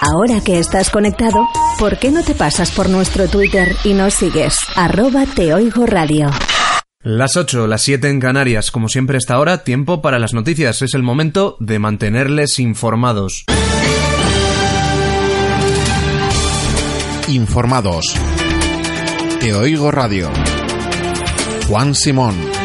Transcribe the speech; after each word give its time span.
Ahora 0.00 0.40
que 0.40 0.58
estás 0.58 0.90
conectado, 0.90 1.48
¿por 1.78 1.98
qué 1.98 2.10
no 2.10 2.22
te 2.22 2.34
pasas 2.34 2.70
por 2.70 2.88
nuestro 2.88 3.28
Twitter 3.28 3.74
y 3.84 3.94
nos 3.94 4.14
sigues? 4.14 4.56
Arroba 4.76 5.26
Te 5.26 5.52
Oigo 5.52 5.86
Radio. 5.86 6.30
Las 7.02 7.36
8, 7.36 7.66
las 7.66 7.82
7 7.82 8.08
en 8.08 8.20
Canarias, 8.20 8.70
como 8.70 8.88
siempre 8.88 9.18
esta 9.18 9.38
hora, 9.38 9.64
tiempo 9.64 10.00
para 10.00 10.18
las 10.18 10.34
noticias. 10.34 10.82
Es 10.82 10.94
el 10.94 11.02
momento 11.02 11.56
de 11.58 11.78
mantenerles 11.78 12.58
informados. 12.58 13.44
Informados. 17.28 18.14
Te 19.40 19.54
Oigo 19.54 19.90
Radio. 19.90 20.30
Juan 21.68 21.94
Simón. 21.94 22.57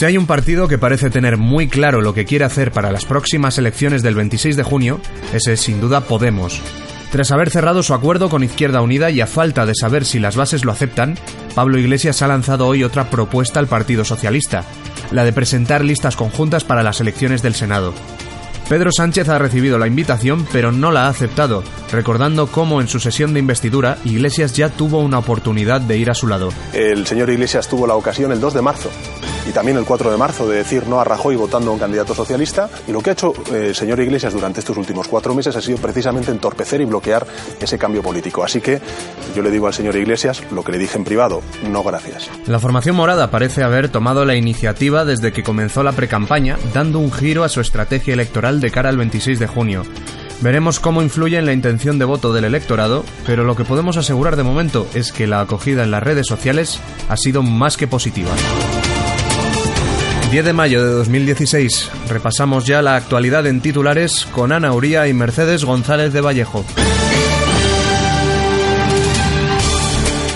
Si 0.00 0.06
hay 0.06 0.16
un 0.16 0.26
partido 0.26 0.66
que 0.66 0.78
parece 0.78 1.10
tener 1.10 1.36
muy 1.36 1.68
claro 1.68 2.00
lo 2.00 2.14
que 2.14 2.24
quiere 2.24 2.46
hacer 2.46 2.72
para 2.72 2.90
las 2.90 3.04
próximas 3.04 3.58
elecciones 3.58 4.02
del 4.02 4.14
26 4.14 4.56
de 4.56 4.62
junio, 4.62 4.98
ese 5.34 5.52
es 5.52 5.60
sin 5.60 5.78
duda 5.78 6.00
Podemos. 6.00 6.62
Tras 7.12 7.30
haber 7.32 7.50
cerrado 7.50 7.82
su 7.82 7.92
acuerdo 7.92 8.30
con 8.30 8.42
Izquierda 8.42 8.80
Unida 8.80 9.10
y 9.10 9.20
a 9.20 9.26
falta 9.26 9.66
de 9.66 9.74
saber 9.74 10.06
si 10.06 10.18
las 10.18 10.36
bases 10.36 10.64
lo 10.64 10.72
aceptan, 10.72 11.18
Pablo 11.54 11.78
Iglesias 11.78 12.22
ha 12.22 12.28
lanzado 12.28 12.66
hoy 12.66 12.82
otra 12.82 13.10
propuesta 13.10 13.60
al 13.60 13.66
Partido 13.66 14.06
Socialista, 14.06 14.64
la 15.10 15.22
de 15.22 15.34
presentar 15.34 15.84
listas 15.84 16.16
conjuntas 16.16 16.64
para 16.64 16.82
las 16.82 17.02
elecciones 17.02 17.42
del 17.42 17.52
Senado. 17.52 17.92
Pedro 18.70 18.92
Sánchez 18.92 19.28
ha 19.28 19.38
recibido 19.38 19.76
la 19.76 19.86
invitación 19.86 20.46
pero 20.50 20.72
no 20.72 20.92
la 20.92 21.04
ha 21.04 21.08
aceptado, 21.10 21.62
recordando 21.92 22.46
cómo 22.46 22.80
en 22.80 22.88
su 22.88 23.00
sesión 23.00 23.34
de 23.34 23.40
investidura 23.40 23.98
Iglesias 24.06 24.54
ya 24.54 24.70
tuvo 24.70 25.00
una 25.00 25.18
oportunidad 25.18 25.82
de 25.82 25.98
ir 25.98 26.10
a 26.10 26.14
su 26.14 26.26
lado. 26.26 26.48
El 26.72 27.06
señor 27.06 27.28
Iglesias 27.28 27.68
tuvo 27.68 27.86
la 27.86 27.96
ocasión 27.96 28.32
el 28.32 28.40
2 28.40 28.54
de 28.54 28.62
marzo 28.62 28.90
y 29.50 29.52
también 29.52 29.76
el 29.76 29.84
4 29.84 30.12
de 30.12 30.16
marzo 30.16 30.48
de 30.48 30.58
decir 30.58 30.86
no 30.86 31.00
a 31.00 31.04
Rajoy 31.04 31.34
votando 31.34 31.70
a 31.70 31.74
un 31.74 31.80
candidato 31.80 32.14
socialista. 32.14 32.70
Y 32.86 32.92
lo 32.92 33.00
que 33.00 33.10
ha 33.10 33.12
hecho 33.14 33.32
eh, 33.52 33.66
el 33.68 33.74
señor 33.74 33.98
Iglesias 33.98 34.32
durante 34.32 34.60
estos 34.60 34.76
últimos 34.76 35.08
cuatro 35.08 35.34
meses 35.34 35.56
ha 35.56 35.60
sido 35.60 35.78
precisamente 35.78 36.30
entorpecer 36.30 36.80
y 36.80 36.84
bloquear 36.84 37.26
ese 37.60 37.76
cambio 37.76 38.00
político. 38.00 38.44
Así 38.44 38.60
que 38.60 38.80
yo 39.34 39.42
le 39.42 39.50
digo 39.50 39.66
al 39.66 39.74
señor 39.74 39.96
Iglesias 39.96 40.42
lo 40.52 40.62
que 40.62 40.70
le 40.70 40.78
dije 40.78 40.96
en 40.96 41.04
privado, 41.04 41.42
no 41.68 41.82
gracias. 41.82 42.30
La 42.46 42.60
formación 42.60 42.94
morada 42.94 43.32
parece 43.32 43.64
haber 43.64 43.88
tomado 43.88 44.24
la 44.24 44.36
iniciativa 44.36 45.04
desde 45.04 45.32
que 45.32 45.42
comenzó 45.42 45.82
la 45.82 45.92
precampaña, 45.92 46.56
dando 46.72 47.00
un 47.00 47.10
giro 47.10 47.42
a 47.42 47.48
su 47.48 47.60
estrategia 47.60 48.14
electoral 48.14 48.60
de 48.60 48.70
cara 48.70 48.88
al 48.88 48.98
26 48.98 49.40
de 49.40 49.46
junio. 49.48 49.82
Veremos 50.42 50.80
cómo 50.80 51.02
influye 51.02 51.38
en 51.38 51.44
la 51.44 51.52
intención 51.52 51.98
de 51.98 52.06
voto 52.06 52.32
del 52.32 52.44
electorado, 52.44 53.04
pero 53.26 53.44
lo 53.44 53.56
que 53.56 53.64
podemos 53.64 53.98
asegurar 53.98 54.36
de 54.36 54.42
momento 54.42 54.86
es 54.94 55.12
que 55.12 55.26
la 55.26 55.40
acogida 55.40 55.82
en 55.82 55.90
las 55.90 56.02
redes 56.02 56.26
sociales 56.26 56.80
ha 57.10 57.16
sido 57.18 57.42
más 57.42 57.76
que 57.76 57.86
positiva. 57.86 58.30
10 60.30 60.44
de 60.44 60.52
mayo 60.52 60.84
de 60.84 60.92
2016. 60.92 61.90
Repasamos 62.08 62.64
ya 62.64 62.82
la 62.82 62.94
actualidad 62.94 63.48
en 63.48 63.60
titulares 63.60 64.28
con 64.30 64.52
Ana 64.52 64.72
Uría 64.72 65.08
y 65.08 65.12
Mercedes 65.12 65.64
González 65.64 66.12
de 66.12 66.20
Vallejo. 66.20 66.64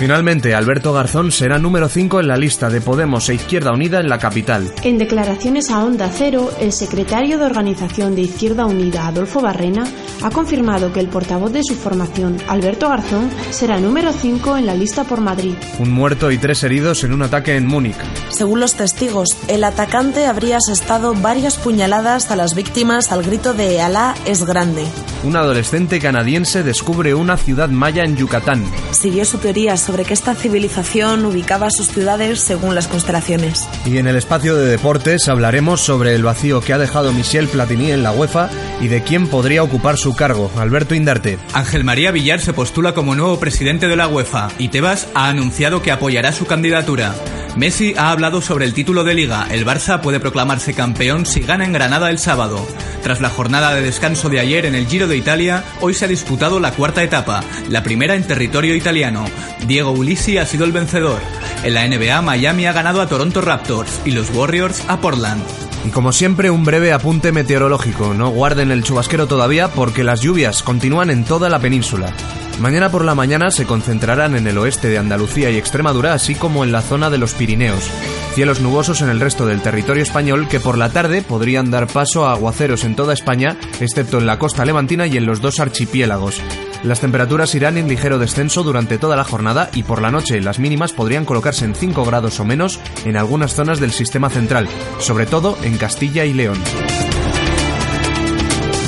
Finalmente, 0.04 0.54
Alberto 0.54 0.92
Garzón 0.92 1.32
será 1.32 1.58
número 1.58 1.88
5 1.88 2.20
en 2.20 2.28
la 2.28 2.36
lista 2.36 2.68
de 2.68 2.82
Podemos 2.82 3.26
e 3.30 3.36
Izquierda 3.36 3.72
Unida 3.72 4.00
en 4.00 4.10
la 4.10 4.18
capital. 4.18 4.70
En 4.82 4.98
declaraciones 4.98 5.70
a 5.70 5.82
Onda 5.82 6.10
Cero, 6.12 6.50
el 6.60 6.72
secretario 6.72 7.38
de 7.38 7.46
organización 7.46 8.14
de 8.14 8.20
Izquierda 8.20 8.66
Unida, 8.66 9.06
Adolfo 9.06 9.40
Barrena, 9.40 9.86
ha 10.20 10.28
confirmado 10.28 10.92
que 10.92 11.00
el 11.00 11.08
portavoz 11.08 11.54
de 11.54 11.62
su 11.64 11.74
formación, 11.74 12.36
Alberto 12.48 12.90
Garzón, 12.90 13.30
será 13.50 13.80
número 13.80 14.12
5 14.12 14.58
en 14.58 14.66
la 14.66 14.74
lista 14.74 15.04
por 15.04 15.22
Madrid. 15.22 15.54
Un 15.78 15.90
muerto 15.90 16.30
y 16.30 16.36
tres 16.36 16.62
heridos 16.64 17.02
en 17.02 17.14
un 17.14 17.22
ataque 17.22 17.56
en 17.56 17.66
Múnich. 17.66 17.96
Según 18.28 18.60
los 18.60 18.74
testigos, 18.74 19.30
el 19.48 19.64
atacante 19.64 20.26
habría 20.26 20.58
asestado 20.58 21.14
varias 21.14 21.56
puñaladas 21.56 22.30
a 22.30 22.36
las 22.36 22.54
víctimas 22.54 23.10
al 23.10 23.22
grito 23.22 23.54
de 23.54 23.80
Alá 23.80 24.14
es 24.26 24.44
grande. 24.44 24.84
Un 25.22 25.36
adolescente 25.36 25.98
canadiense 25.98 26.62
descubre 26.62 27.14
una 27.14 27.38
ciudad 27.38 27.70
maya 27.70 28.04
en 28.04 28.14
Yucatán. 28.14 28.62
Siguió 28.90 29.24
su 29.24 29.38
teoría 29.38 29.78
sobre 29.78 29.93
que 30.02 30.14
esta 30.14 30.34
civilización 30.34 31.24
ubicaba 31.24 31.70
sus 31.70 31.86
ciudades 31.86 32.40
según 32.40 32.74
las 32.74 32.88
constelaciones. 32.88 33.68
Y 33.86 33.98
en 33.98 34.08
el 34.08 34.16
espacio 34.16 34.56
de 34.56 34.66
deportes 34.66 35.28
hablaremos 35.28 35.80
sobre 35.80 36.16
el 36.16 36.24
vacío 36.24 36.60
que 36.60 36.72
ha 36.72 36.78
dejado 36.78 37.12
Michel 37.12 37.46
Platini 37.46 37.92
en 37.92 38.02
la 38.02 38.10
UEFA 38.10 38.50
y 38.80 38.88
de 38.88 39.04
quién 39.04 39.28
podría 39.28 39.62
ocupar 39.62 39.96
su 39.96 40.16
cargo, 40.16 40.50
Alberto 40.56 40.96
Indarte. 40.96 41.38
Ángel 41.52 41.84
María 41.84 42.10
Villar 42.10 42.40
se 42.40 42.52
postula 42.52 42.94
como 42.94 43.14
nuevo 43.14 43.38
presidente 43.38 43.86
de 43.86 43.94
la 43.94 44.08
UEFA 44.08 44.48
y 44.58 44.68
Tebas 44.68 45.06
ha 45.14 45.28
anunciado 45.28 45.82
que 45.82 45.92
apoyará 45.92 46.32
su 46.32 46.46
candidatura. 46.46 47.14
Messi 47.56 47.94
ha 47.96 48.10
hablado 48.10 48.40
sobre 48.40 48.64
el 48.64 48.74
título 48.74 49.04
de 49.04 49.14
liga. 49.14 49.46
El 49.50 49.64
Barça 49.64 50.00
puede 50.00 50.18
proclamarse 50.18 50.74
campeón 50.74 51.24
si 51.24 51.40
gana 51.40 51.64
en 51.64 51.72
Granada 51.72 52.10
el 52.10 52.18
sábado. 52.18 52.66
Tras 53.02 53.20
la 53.20 53.30
jornada 53.30 53.74
de 53.74 53.82
descanso 53.82 54.28
de 54.28 54.40
ayer 54.40 54.66
en 54.66 54.74
el 54.74 54.88
Giro 54.88 55.06
de 55.06 55.16
Italia, 55.16 55.62
hoy 55.80 55.94
se 55.94 56.06
ha 56.06 56.08
disputado 56.08 56.58
la 56.58 56.72
cuarta 56.72 57.02
etapa, 57.04 57.44
la 57.68 57.84
primera 57.84 58.16
en 58.16 58.26
territorio 58.26 58.74
italiano. 58.74 59.24
Diego 59.68 59.92
Ulisi 59.92 60.36
ha 60.38 60.46
sido 60.46 60.64
el 60.64 60.72
vencedor. 60.72 61.20
En 61.62 61.74
la 61.74 61.86
NBA, 61.86 62.22
Miami 62.22 62.66
ha 62.66 62.72
ganado 62.72 63.00
a 63.00 63.06
Toronto 63.06 63.40
Raptors 63.40 64.00
y 64.04 64.10
los 64.10 64.30
Warriors 64.30 64.82
a 64.88 65.00
Portland. 65.00 65.42
Y 65.84 65.90
como 65.90 66.12
siempre, 66.12 66.50
un 66.50 66.64
breve 66.64 66.92
apunte 66.92 67.30
meteorológico. 67.30 68.14
No 68.14 68.30
guarden 68.30 68.70
el 68.70 68.82
chubasquero 68.82 69.26
todavía 69.26 69.68
porque 69.68 70.02
las 70.02 70.20
lluvias 70.20 70.62
continúan 70.62 71.10
en 71.10 71.24
toda 71.24 71.48
la 71.48 71.58
península. 71.58 72.12
Mañana 72.60 72.90
por 72.90 73.04
la 73.04 73.14
mañana 73.14 73.50
se 73.50 73.66
concentrarán 73.66 74.36
en 74.36 74.46
el 74.46 74.56
oeste 74.58 74.88
de 74.88 74.98
Andalucía 74.98 75.50
y 75.50 75.56
Extremadura, 75.56 76.14
así 76.14 76.34
como 76.34 76.64
en 76.64 76.72
la 76.72 76.82
zona 76.82 77.10
de 77.10 77.18
los 77.18 77.34
Pirineos. 77.34 77.90
Cielos 78.34 78.60
nubosos 78.60 79.02
en 79.02 79.10
el 79.10 79.20
resto 79.20 79.44
del 79.44 79.60
territorio 79.60 80.02
español 80.02 80.48
que 80.48 80.60
por 80.60 80.78
la 80.78 80.90
tarde 80.90 81.22
podrían 81.22 81.70
dar 81.70 81.86
paso 81.86 82.26
a 82.26 82.32
aguaceros 82.32 82.84
en 82.84 82.96
toda 82.96 83.12
España, 83.12 83.56
excepto 83.80 84.18
en 84.18 84.26
la 84.26 84.38
costa 84.38 84.64
levantina 84.64 85.06
y 85.06 85.16
en 85.16 85.26
los 85.26 85.40
dos 85.40 85.60
archipiélagos. 85.60 86.40
Las 86.84 87.00
temperaturas 87.00 87.54
irán 87.54 87.78
en 87.78 87.88
ligero 87.88 88.18
descenso 88.18 88.62
durante 88.62 88.98
toda 88.98 89.16
la 89.16 89.24
jornada 89.24 89.70
y 89.72 89.84
por 89.84 90.02
la 90.02 90.10
noche 90.10 90.42
las 90.42 90.58
mínimas 90.58 90.92
podrían 90.92 91.24
colocarse 91.24 91.64
en 91.64 91.74
5 91.74 92.04
grados 92.04 92.38
o 92.40 92.44
menos 92.44 92.78
en 93.06 93.16
algunas 93.16 93.54
zonas 93.54 93.80
del 93.80 93.90
sistema 93.90 94.28
central, 94.28 94.68
sobre 94.98 95.24
todo 95.24 95.56
en 95.62 95.78
Castilla 95.78 96.26
y 96.26 96.34
León. 96.34 96.58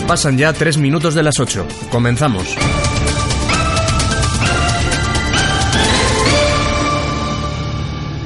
Pasan 0.07 0.37
ya 0.37 0.53
3 0.53 0.77
minutos 0.77 1.15
de 1.15 1.23
las 1.23 1.41
8. 1.41 1.67
Comenzamos. 1.91 2.55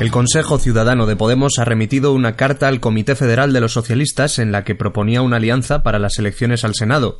El 0.00 0.10
Consejo 0.10 0.58
Ciudadano 0.58 1.04
de 1.04 1.14
Podemos 1.14 1.58
ha 1.58 1.64
remitido 1.66 2.14
una 2.14 2.34
carta 2.34 2.68
al 2.68 2.80
Comité 2.80 3.14
Federal 3.14 3.52
de 3.52 3.60
los 3.60 3.74
Socialistas 3.74 4.38
en 4.38 4.50
la 4.50 4.64
que 4.64 4.74
proponía 4.74 5.20
una 5.20 5.36
alianza 5.36 5.82
para 5.82 5.98
las 5.98 6.18
elecciones 6.18 6.64
al 6.64 6.74
Senado. 6.74 7.18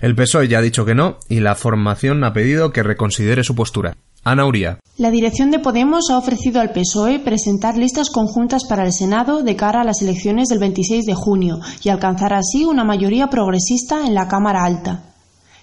El 0.00 0.14
PSOE 0.14 0.46
ya 0.46 0.58
ha 0.58 0.62
dicho 0.62 0.84
que 0.84 0.94
no 0.94 1.16
y 1.28 1.40
la 1.40 1.56
formación 1.56 2.22
ha 2.22 2.32
pedido 2.32 2.72
que 2.72 2.84
reconsidere 2.84 3.42
su 3.42 3.56
postura. 3.56 3.96
Ana 4.22 4.46
Uría. 4.46 4.78
La 4.96 5.10
dirección 5.10 5.50
de 5.50 5.58
Podemos 5.58 6.10
ha 6.10 6.18
ofrecido 6.18 6.60
al 6.60 6.70
PSOE 6.70 7.18
presentar 7.18 7.76
listas 7.76 8.10
conjuntas 8.10 8.64
para 8.68 8.84
el 8.84 8.92
Senado 8.92 9.42
de 9.42 9.56
cara 9.56 9.80
a 9.80 9.84
las 9.84 10.02
elecciones 10.02 10.48
del 10.48 10.58
26 10.58 11.04
de 11.04 11.14
junio 11.14 11.58
y 11.82 11.88
alcanzar 11.88 12.32
así 12.32 12.64
una 12.64 12.84
mayoría 12.84 13.28
progresista 13.28 14.06
en 14.06 14.14
la 14.14 14.28
Cámara 14.28 14.64
Alta. 14.64 15.04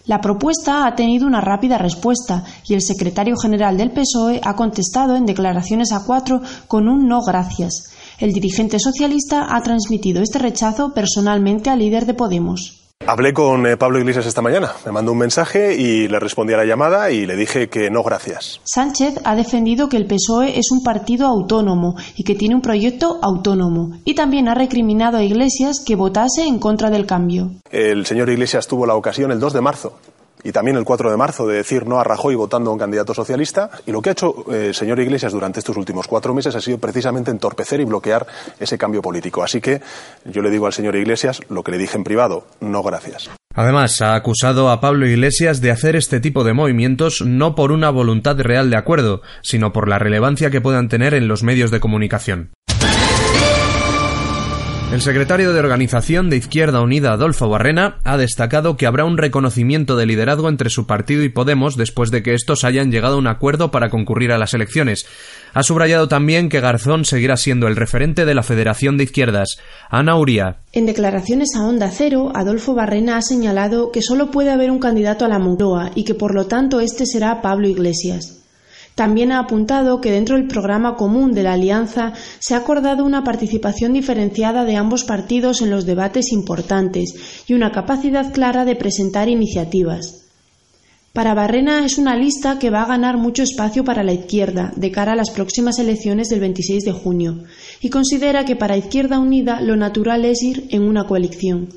La 0.06 0.22
propuesta 0.22 0.86
ha 0.86 0.96
tenido 0.96 1.26
una 1.26 1.42
rápida 1.42 1.78
respuesta 1.78 2.44
y 2.68 2.74
el 2.74 2.82
secretario 2.82 3.38
general 3.38 3.78
del 3.78 3.92
PSOE 3.92 4.40
ha 4.44 4.56
contestado 4.56 5.16
en 5.16 5.26
declaraciones 5.26 5.92
a 5.92 6.04
cuatro 6.06 6.42
con 6.68 6.88
un 6.88 7.08
no 7.08 7.22
gracias. 7.24 7.92
El 8.20 8.32
dirigente 8.32 8.80
socialista 8.80 9.56
ha 9.56 9.62
transmitido 9.62 10.22
este 10.22 10.40
rechazo 10.40 10.94
personalmente 10.94 11.70
al 11.70 11.80
líder 11.80 12.06
de 12.06 12.14
Podemos. 12.14 12.85
Hablé 13.08 13.34
con 13.34 13.68
eh, 13.68 13.78
Pablo 13.78 14.00
Iglesias 14.00 14.26
esta 14.26 14.42
mañana, 14.42 14.72
me 14.84 14.92
mandó 14.92 15.12
un 15.12 15.20
mensaje 15.20 15.76
y 15.76 16.08
le 16.08 16.20
respondí 16.20 16.54
a 16.54 16.58
la 16.58 16.66
llamada 16.66 17.12
y 17.12 17.28
le 17.28 17.36
dije 17.36 17.70
que 17.70 17.92
no 17.92 18.02
gracias. 18.02 18.62
Sánchez 18.64 19.20
ha 19.24 19.36
defendido 19.36 19.90
que 19.90 19.98
el 19.98 20.08
PSOE 20.08 20.58
es 20.58 20.72
un 20.72 20.82
partido 20.82 21.28
autónomo 21.28 21.96
y 22.16 22.24
que 22.24 22.34
tiene 22.34 22.56
un 22.56 22.62
proyecto 22.62 23.20
autónomo 23.22 24.00
y 24.06 24.16
también 24.16 24.48
ha 24.48 24.56
recriminado 24.56 25.18
a 25.18 25.24
Iglesias 25.24 25.84
que 25.86 25.96
votase 25.96 26.48
en 26.48 26.58
contra 26.58 26.90
del 26.90 27.06
cambio. 27.06 27.52
El 27.70 28.08
señor 28.08 28.30
Iglesias 28.30 28.66
tuvo 28.66 28.88
la 28.88 28.96
ocasión 28.96 29.32
el 29.32 29.40
2 29.40 29.54
de 29.54 29.62
marzo 29.62 30.00
y 30.46 30.52
también 30.52 30.78
el 30.78 30.86
4 30.86 31.10
de 31.10 31.18
marzo 31.18 31.48
de 31.48 31.58
decir 31.58 31.88
no 31.88 32.00
a 32.00 32.04
Rajoy 32.04 32.36
votando 32.36 32.70
a 32.70 32.74
un 32.74 32.80
candidato 32.80 33.16
socialista. 33.16 33.72
Y 33.86 33.92
lo 33.92 34.02
que 34.02 34.10
ha 34.10 34.12
hecho 34.12 34.46
eh, 34.52 34.74
señor 34.74 35.00
Iglesias 35.00 35.34
durante 35.34 35.60
estos 35.60 35.76
últimos 35.76 36.08
cuatro 36.08 36.36
meses 36.36 36.56
ha 36.56 36.62
sido 36.62 36.78
precisamente 36.78 37.32
entorpecer 37.32 37.80
y 37.80 37.84
bloquear 37.84 38.28
ese 38.60 38.78
cambio 38.78 39.02
político. 39.02 39.44
Así 39.44 39.60
que 39.60 39.82
yo 40.24 40.44
le 40.44 40.52
digo 40.52 40.68
al 40.68 40.74
señor 40.74 40.96
Iglesias 40.96 41.42
lo 41.50 41.64
que 41.64 41.72
le 41.72 41.80
dije 41.80 41.98
en 41.98 42.04
privado, 42.04 42.46
no 42.62 42.84
gracias. 42.84 43.30
Además, 43.56 44.02
ha 44.02 44.14
acusado 44.14 44.70
a 44.70 44.80
Pablo 44.82 45.08
Iglesias 45.08 45.62
de 45.62 45.72
hacer 45.72 45.96
este 45.96 46.20
tipo 46.20 46.44
de 46.44 46.54
movimientos 46.54 47.22
no 47.22 47.56
por 47.56 47.72
una 47.72 47.90
voluntad 47.90 48.40
real 48.40 48.70
de 48.70 48.78
acuerdo, 48.78 49.22
sino 49.42 49.74
por 49.74 49.88
la 49.88 49.98
relevancia 49.98 50.52
que 50.52 50.62
puedan 50.62 50.90
tener 50.90 51.16
en 51.16 51.28
los 51.28 51.42
medios 51.42 51.72
de 51.72 51.80
comunicación. 51.80 52.52
El 54.92 55.02
secretario 55.02 55.52
de 55.52 55.60
Organización 55.60 56.30
de 56.30 56.38
Izquierda 56.38 56.80
Unida, 56.80 57.12
Adolfo 57.12 57.50
Barrena, 57.50 57.98
ha 58.04 58.18
destacado 58.18 58.78
que 58.78 58.86
habrá 58.86 59.04
un 59.04 59.18
reconocimiento 59.18 59.98
de 59.98 60.06
liderazgo 60.06 60.48
entre 60.48 60.70
su 60.70 60.86
partido 60.86 61.24
y 61.24 61.30
Podemos 61.30 61.76
después 61.76 62.12
de 62.12 62.22
que 62.22 62.34
estos 62.34 62.64
hayan 62.64 62.92
llegado 62.92 63.16
a 63.16 63.18
un 63.18 63.28
acuerdo 63.28 63.72
para 63.72 63.90
concurrir 63.90 64.32
a 64.32 64.38
las 64.38 64.54
elecciones. 64.54 65.06
Ha 65.54 65.64
subrayado 65.64 66.08
también 66.08 66.50
que 66.50 66.62
Garzón 66.62 67.04
seguirá 67.04 67.36
siendo 67.36 67.68
el 67.68 67.76
referente 67.76 68.26
de 68.26 68.36
la 68.36 68.44
Federación 68.44 68.96
de 68.96 69.06
Izquierdas. 69.06 69.58
Ana 69.90 70.18
Uría. 70.18 70.58
En 70.72 70.86
declaraciones 70.86 71.56
a 71.58 71.66
Onda 71.66 71.90
Cero, 71.92 72.32
Adolfo 72.36 72.76
Barrena 72.76 73.18
ha 73.18 73.22
señalado 73.22 73.92
que 73.92 74.04
solo 74.04 74.30
puede 74.30 74.52
haber 74.52 74.70
un 74.70 74.80
candidato 74.80 75.26
a 75.26 75.30
la 75.30 75.40
Moncloa 75.40 75.92
y 75.96 76.06
que 76.06 76.14
por 76.14 76.34
lo 76.34 76.46
tanto 76.46 76.80
este 76.80 77.06
será 77.06 77.42
Pablo 77.42 77.68
Iglesias. 77.68 78.45
También 78.96 79.34
ha 79.34 79.40
apuntado 79.40 80.00
que 80.00 80.10
dentro 80.10 80.38
del 80.38 80.48
programa 80.48 80.96
común 80.96 81.34
de 81.34 81.44
la 81.44 81.54
Alianza 81.54 82.14
se 82.40 82.56
ha 82.56 82.60
acordado 82.60 83.04
una 83.04 83.26
participación 83.26 83.92
diferenciada 83.92 84.64
de 84.64 84.78
ambos 84.78 85.04
partidos 85.04 85.62
en 85.62 85.70
los 85.70 85.86
debates 85.86 86.32
importantes 86.32 87.44
y 87.46 87.54
una 87.54 87.74
capacidad 87.74 88.34
clara 88.34 88.64
de 88.64 88.78
presentar 88.78 89.28
iniciativas. 89.28 90.22
Para 91.12 91.34
Barrena 91.34 91.86
es 91.86 91.98
una 91.98 92.16
lista 92.16 92.58
que 92.58 92.70
va 92.70 92.84
a 92.84 92.88
ganar 92.88 93.18
mucho 93.18 93.44
espacio 93.44 93.84
para 93.84 94.04
la 94.04 94.14
izquierda 94.14 94.74
de 94.76 94.92
cara 94.92 95.14
a 95.14 95.16
las 95.16 95.30
próximas 95.30 95.80
elecciones 95.80 96.30
del 96.30 96.40
26 96.42 96.84
de 96.84 96.92
junio 96.92 97.44
y 97.82 97.90
considera 97.90 98.46
que 98.46 98.56
para 98.56 98.78
Izquierda 98.78 99.20
Unida 99.20 99.62
lo 99.62 99.76
natural 99.76 100.26
es 100.26 100.42
ir 100.42 100.68
en 100.72 100.84
una 100.84 101.06
coalición. 101.06 101.70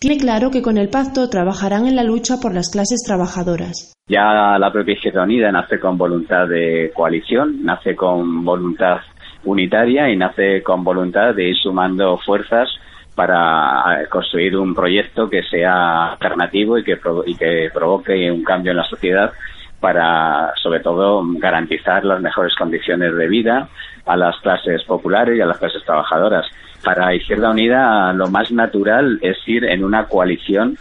Tiene 0.00 0.16
claro 0.16 0.50
que 0.52 0.62
con 0.62 0.78
el 0.78 0.90
pacto 0.90 1.28
trabajarán 1.28 1.88
en 1.88 1.96
la 1.96 2.04
lucha 2.04 2.36
por 2.40 2.54
las 2.54 2.70
clases 2.70 3.02
trabajadoras. 3.04 3.94
Ya 4.06 4.56
la 4.56 4.70
propia 4.72 4.94
Izquierda 4.94 5.24
Unida 5.24 5.50
nace 5.50 5.80
con 5.80 5.98
voluntad 5.98 6.46
de 6.46 6.92
coalición, 6.94 7.64
nace 7.64 7.96
con 7.96 8.44
voluntad 8.44 8.98
unitaria 9.44 10.08
y 10.08 10.16
nace 10.16 10.62
con 10.62 10.84
voluntad 10.84 11.34
de 11.34 11.48
ir 11.48 11.56
sumando 11.56 12.16
fuerzas 12.18 12.68
para 13.16 14.06
construir 14.08 14.56
un 14.56 14.72
proyecto 14.72 15.28
que 15.28 15.42
sea 15.42 16.12
alternativo 16.12 16.78
y 16.78 16.84
que, 16.84 16.96
y 17.26 17.34
que 17.34 17.68
provoque 17.74 18.30
un 18.30 18.44
cambio 18.44 18.70
en 18.70 18.76
la 18.76 18.84
sociedad 18.84 19.32
para, 19.80 20.52
sobre 20.62 20.78
todo, 20.78 21.24
garantizar 21.38 22.04
las 22.04 22.20
mejores 22.20 22.54
condiciones 22.54 23.16
de 23.16 23.26
vida 23.26 23.68
a 24.06 24.16
las 24.16 24.36
clases 24.42 24.84
populares 24.84 25.36
y 25.36 25.40
a 25.40 25.46
las 25.46 25.58
clases 25.58 25.82
trabajadoras. 25.84 26.46
Para 26.84 27.14
Izquierda 27.14 27.50
Unida 27.50 28.12
lo 28.12 28.28
más 28.28 28.50
natural 28.50 29.18
es 29.22 29.36
ir 29.46 29.64
en 29.64 29.84
una 29.84 30.06
coalición 30.06 30.76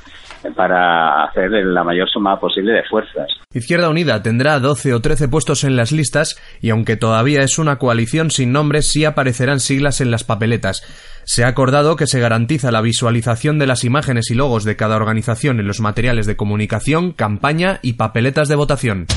para 0.56 1.26
hacer 1.26 1.50
la 1.52 1.84
mayor 1.84 2.10
suma 2.10 2.40
posible 2.40 2.74
de 2.74 2.84
fuerzas. 2.84 3.28
Izquierda 3.54 3.90
Unida 3.90 4.22
tendrá 4.22 4.60
12 4.60 4.94
o 4.94 5.02
13 5.02 5.28
puestos 5.28 5.64
en 5.64 5.76
las 5.76 5.92
listas 5.92 6.42
y 6.62 6.70
aunque 6.70 6.96
todavía 6.96 7.42
es 7.42 7.58
una 7.58 7.78
coalición 7.78 8.32
sin 8.32 8.52
nombre, 8.52 8.82
sí 8.82 9.06
aparecerán 9.06 9.60
siglas 9.60 10.02
en 10.02 10.12
las 10.12 10.24
papeletas. 10.24 10.84
Se 11.26 11.44
ha 11.44 11.48
acordado 11.48 11.96
que 11.96 12.08
se 12.08 12.20
garantiza 12.20 12.72
la 12.72 12.82
visualización 12.82 13.60
de 13.60 13.68
las 13.68 13.84
imágenes 13.84 14.32
y 14.32 14.36
logos 14.36 14.64
de 14.64 14.76
cada 14.76 14.96
organización 14.96 15.60
en 15.60 15.68
los 15.68 15.82
materiales 15.82 16.26
de 16.26 16.38
comunicación, 16.38 17.12
campaña 17.12 17.80
y 17.82 17.94
papeletas 17.94 18.48
de 18.48 18.56
votación. 18.56 19.08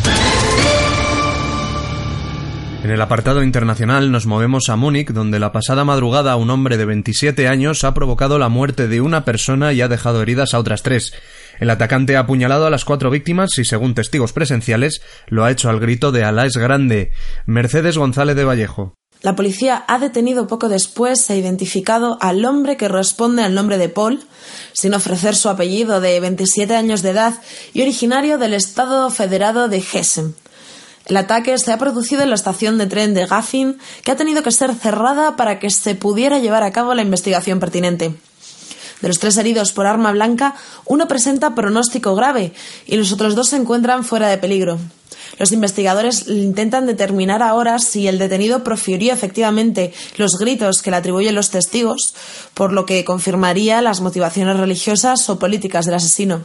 En 2.83 2.91
el 2.91 3.03
apartado 3.03 3.43
internacional 3.43 4.11
nos 4.11 4.25
movemos 4.25 4.71
a 4.71 4.77
Múnich, 4.77 5.13
donde 5.13 5.39
la 5.39 5.53
pasada 5.53 5.85
madrugada 5.85 6.37
un 6.37 6.49
hombre 6.49 6.79
de 6.79 6.87
27 6.87 7.47
años 7.47 7.85
ha 7.85 7.93
provocado 7.93 8.39
la 8.39 8.49
muerte 8.49 8.89
de 8.89 9.03
una 9.03 9.27
persona 9.27 9.75
y 9.75 9.83
ha 9.83 9.89
dejado 9.89 10.23
heridas 10.23 10.55
a 10.55 10.59
otras 10.59 10.83
tres. 10.83 11.13
El 11.59 11.69
atacante 11.69 12.17
ha 12.17 12.21
apuñalado 12.21 12.67
a 12.67 12.71
las 12.71 12.87
cuatro 12.87 13.11
víctimas 13.11 13.51
y, 13.59 13.67
según 13.67 13.95
testigos 13.95 14.33
presenciales, 14.33 15.03
lo 15.29 15.45
ha 15.45 15.51
hecho 15.51 15.69
al 15.69 15.79
grito 15.79 16.11
de 16.11 16.25
Alá 16.25 16.47
es 16.47 16.57
grande. 16.57 17.13
Mercedes 17.45 17.99
González 17.99 18.35
de 18.35 18.45
Vallejo. 18.45 18.95
La 19.21 19.37
policía 19.37 19.85
ha 19.87 19.99
detenido 19.99 20.47
poco 20.47 20.71
después 20.71 21.29
e 21.29 21.37
identificado 21.37 22.17
al 22.23 22.43
hombre 22.47 22.79
que 22.79 22.89
responde 22.89 23.43
al 23.43 23.55
nombre 23.55 23.77
de 23.77 23.91
Paul, 23.91 24.21
sin 24.73 24.95
ofrecer 24.95 25.37
su 25.37 25.51
apellido 25.51 26.01
de 26.01 26.19
27 26.19 26.75
años 26.75 27.03
de 27.03 27.11
edad 27.11 27.35
y 27.75 27.83
originario 27.83 28.39
del 28.39 28.55
Estado 28.55 29.11
Federado 29.11 29.69
de 29.69 29.85
Hessen. 29.93 30.35
El 31.07 31.17
ataque 31.17 31.57
se 31.59 31.73
ha 31.73 31.79
producido 31.79 32.23
en 32.23 32.29
la 32.29 32.35
estación 32.37 32.79
de 32.79 32.87
tren 32.87 33.15
de 33.15 33.27
Gaffin, 33.27 33.79
que 34.05 34.13
ha 34.13 34.17
tenido 34.17 34.43
que 34.43 34.53
ser 34.53 34.75
cerrada 34.75 35.37
para 35.37 35.59
que 35.59 35.71
se 35.71 35.95
pudiera 35.95 36.39
llevar 36.39 36.63
a 36.63 36.73
cabo 36.73 36.95
la 36.95 37.03
investigación 37.03 37.59
pertinente. 37.59 38.15
De 39.01 39.09
los 39.09 39.19
tres 39.19 39.37
heridos 39.39 39.73
por 39.73 39.87
arma 39.87 40.13
blanca, 40.13 40.55
uno 40.85 41.09
presenta 41.09 41.55
pronóstico 41.55 42.15
grave 42.15 42.53
y 42.87 42.97
los 42.97 43.13
otros 43.13 43.35
dos 43.35 43.49
se 43.49 43.57
encuentran 43.57 44.05
fuera 44.05 44.29
de 44.29 44.39
peligro. 44.39 44.79
Los 45.39 45.53
investigadores 45.53 46.29
intentan 46.29 46.87
determinar 46.87 47.43
ahora 47.43 47.79
si 47.79 48.07
el 48.09 48.19
detenido 48.19 48.63
profirió 48.63 49.13
efectivamente 49.13 49.95
los 50.19 50.33
gritos 50.39 50.83
que 50.83 50.91
le 50.91 50.99
atribuyen 50.99 51.35
los 51.35 51.51
testigos, 51.51 52.15
por 52.53 52.73
lo 52.73 52.85
que 52.85 53.05
confirmaría 53.05 53.81
las 53.81 54.03
motivaciones 54.03 54.59
religiosas 54.59 55.29
o 55.31 55.39
políticas 55.39 55.87
del 55.87 55.95
asesino. 55.95 56.43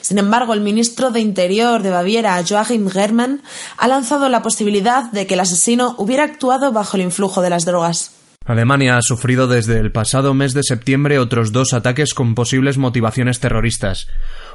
Sin 0.00 0.18
embargo, 0.18 0.54
el 0.54 0.60
ministro 0.60 1.10
de 1.10 1.20
Interior 1.20 1.82
de 1.82 1.90
Baviera, 1.90 2.42
Joachim 2.46 2.88
Germann, 2.88 3.42
ha 3.76 3.88
lanzado 3.88 4.28
la 4.28 4.42
posibilidad 4.42 5.10
de 5.12 5.26
que 5.26 5.34
el 5.34 5.40
asesino 5.40 5.94
hubiera 5.98 6.24
actuado 6.24 6.72
bajo 6.72 6.96
el 6.96 7.02
influjo 7.02 7.42
de 7.42 7.50
las 7.50 7.64
drogas. 7.64 8.12
Alemania 8.44 8.96
ha 8.96 9.02
sufrido 9.02 9.46
desde 9.46 9.78
el 9.78 9.92
pasado 9.92 10.34
mes 10.34 10.52
de 10.52 10.64
septiembre 10.64 11.20
otros 11.20 11.52
dos 11.52 11.72
ataques 11.72 12.12
con 12.12 12.34
posibles 12.34 12.76
motivaciones 12.76 13.38
terroristas. 13.38 14.08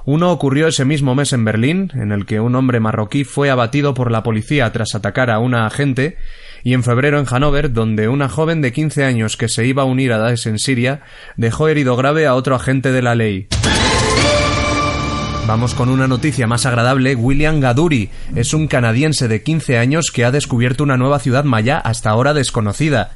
Uno 0.03 0.31
ocurrió 0.31 0.67
ese 0.67 0.83
mismo 0.83 1.15
mes 1.15 1.31
en 1.31 1.45
Berlín, 1.45 1.91
en 1.93 2.11
el 2.11 2.25
que 2.25 2.39
un 2.41 2.55
hombre 2.55 2.79
marroquí 2.79 3.23
fue 3.23 3.49
abatido 3.49 3.93
por 3.93 4.11
la 4.11 4.23
policía 4.23 4.71
tras 4.73 4.93
atacar 4.93 5.29
a 5.29 5.39
una 5.39 5.65
agente, 5.65 6.17
y 6.63 6.73
en 6.73 6.83
febrero 6.83 7.19
en 7.19 7.25
Hannover, 7.25 7.71
donde 7.71 8.09
una 8.09 8.27
joven 8.27 8.61
de 8.61 8.73
15 8.73 9.05
años 9.05 9.37
que 9.37 9.47
se 9.47 9.65
iba 9.65 9.83
a 9.83 9.85
unir 9.85 10.11
a 10.11 10.17
Daesh 10.17 10.47
en 10.47 10.59
Siria 10.59 11.01
dejó 11.37 11.69
herido 11.69 11.95
grave 11.95 12.27
a 12.27 12.35
otro 12.35 12.55
agente 12.55 12.91
de 12.91 13.01
la 13.01 13.15
ley. 13.15 13.47
Vamos 15.47 15.75
con 15.75 15.87
una 15.87 16.09
noticia 16.09 16.45
más 16.45 16.65
agradable. 16.65 17.15
William 17.15 17.61
Gaduri 17.61 18.09
es 18.35 18.53
un 18.53 18.67
canadiense 18.67 19.29
de 19.29 19.43
15 19.43 19.77
años 19.77 20.11
que 20.11 20.25
ha 20.25 20.31
descubierto 20.31 20.83
una 20.83 20.97
nueva 20.97 21.19
ciudad 21.19 21.45
maya 21.45 21.77
hasta 21.77 22.09
ahora 22.09 22.33
desconocida. 22.33 23.15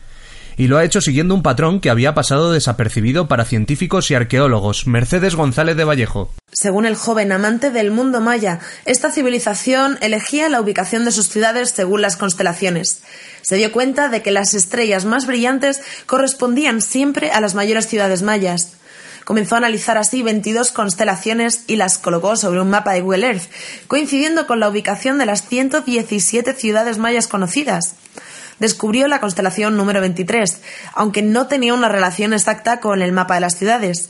Y 0.55 0.67
lo 0.67 0.77
ha 0.77 0.85
hecho 0.85 1.01
siguiendo 1.01 1.35
un 1.35 1.43
patrón 1.43 1.81
que 1.81 1.89
había 1.89 2.13
pasado 2.13 2.53
desapercibido 2.53 3.27
para 3.27 3.43
científicos 3.43 4.09
y 4.11 4.15
arqueólogos. 4.15 4.87
Mercedes 4.87 5.35
González 5.35 5.75
de 5.75 5.83
Vallejo. 5.83 6.33
Según 6.53 6.85
el 6.85 6.95
joven 6.95 7.33
amante 7.33 7.69
del 7.69 7.91
mundo 7.91 8.21
maya, 8.21 8.59
esta 8.85 9.11
civilización 9.11 9.97
elegía 10.01 10.47
la 10.47 10.61
ubicación 10.61 11.03
de 11.03 11.11
sus 11.11 11.27
ciudades 11.27 11.71
según 11.71 12.01
las 12.01 12.15
constelaciones. 12.15 13.03
Se 13.41 13.57
dio 13.57 13.73
cuenta 13.73 14.07
de 14.07 14.21
que 14.21 14.31
las 14.31 14.53
estrellas 14.53 15.03
más 15.03 15.27
brillantes 15.27 15.81
correspondían 16.05 16.81
siempre 16.81 17.31
a 17.31 17.41
las 17.41 17.55
mayores 17.55 17.87
ciudades 17.87 18.21
mayas. 18.21 18.77
Comenzó 19.31 19.55
a 19.55 19.59
analizar 19.59 19.97
así 19.97 20.23
22 20.23 20.71
constelaciones 20.71 21.63
y 21.65 21.77
las 21.77 21.97
colocó 21.97 22.35
sobre 22.35 22.59
un 22.59 22.69
mapa 22.69 22.91
de 22.91 22.99
Google 22.99 23.27
Earth, 23.27 23.49
coincidiendo 23.87 24.45
con 24.45 24.59
la 24.59 24.67
ubicación 24.67 25.17
de 25.19 25.25
las 25.25 25.47
117 25.47 26.53
ciudades 26.53 26.97
mayas 26.97 27.27
conocidas. 27.27 27.95
Descubrió 28.59 29.07
la 29.07 29.21
constelación 29.21 29.77
número 29.77 30.01
23, 30.01 30.57
aunque 30.95 31.21
no 31.21 31.47
tenía 31.47 31.73
una 31.73 31.87
relación 31.87 32.33
exacta 32.33 32.81
con 32.81 33.01
el 33.01 33.13
mapa 33.13 33.35
de 33.35 33.39
las 33.39 33.57
ciudades. 33.57 34.09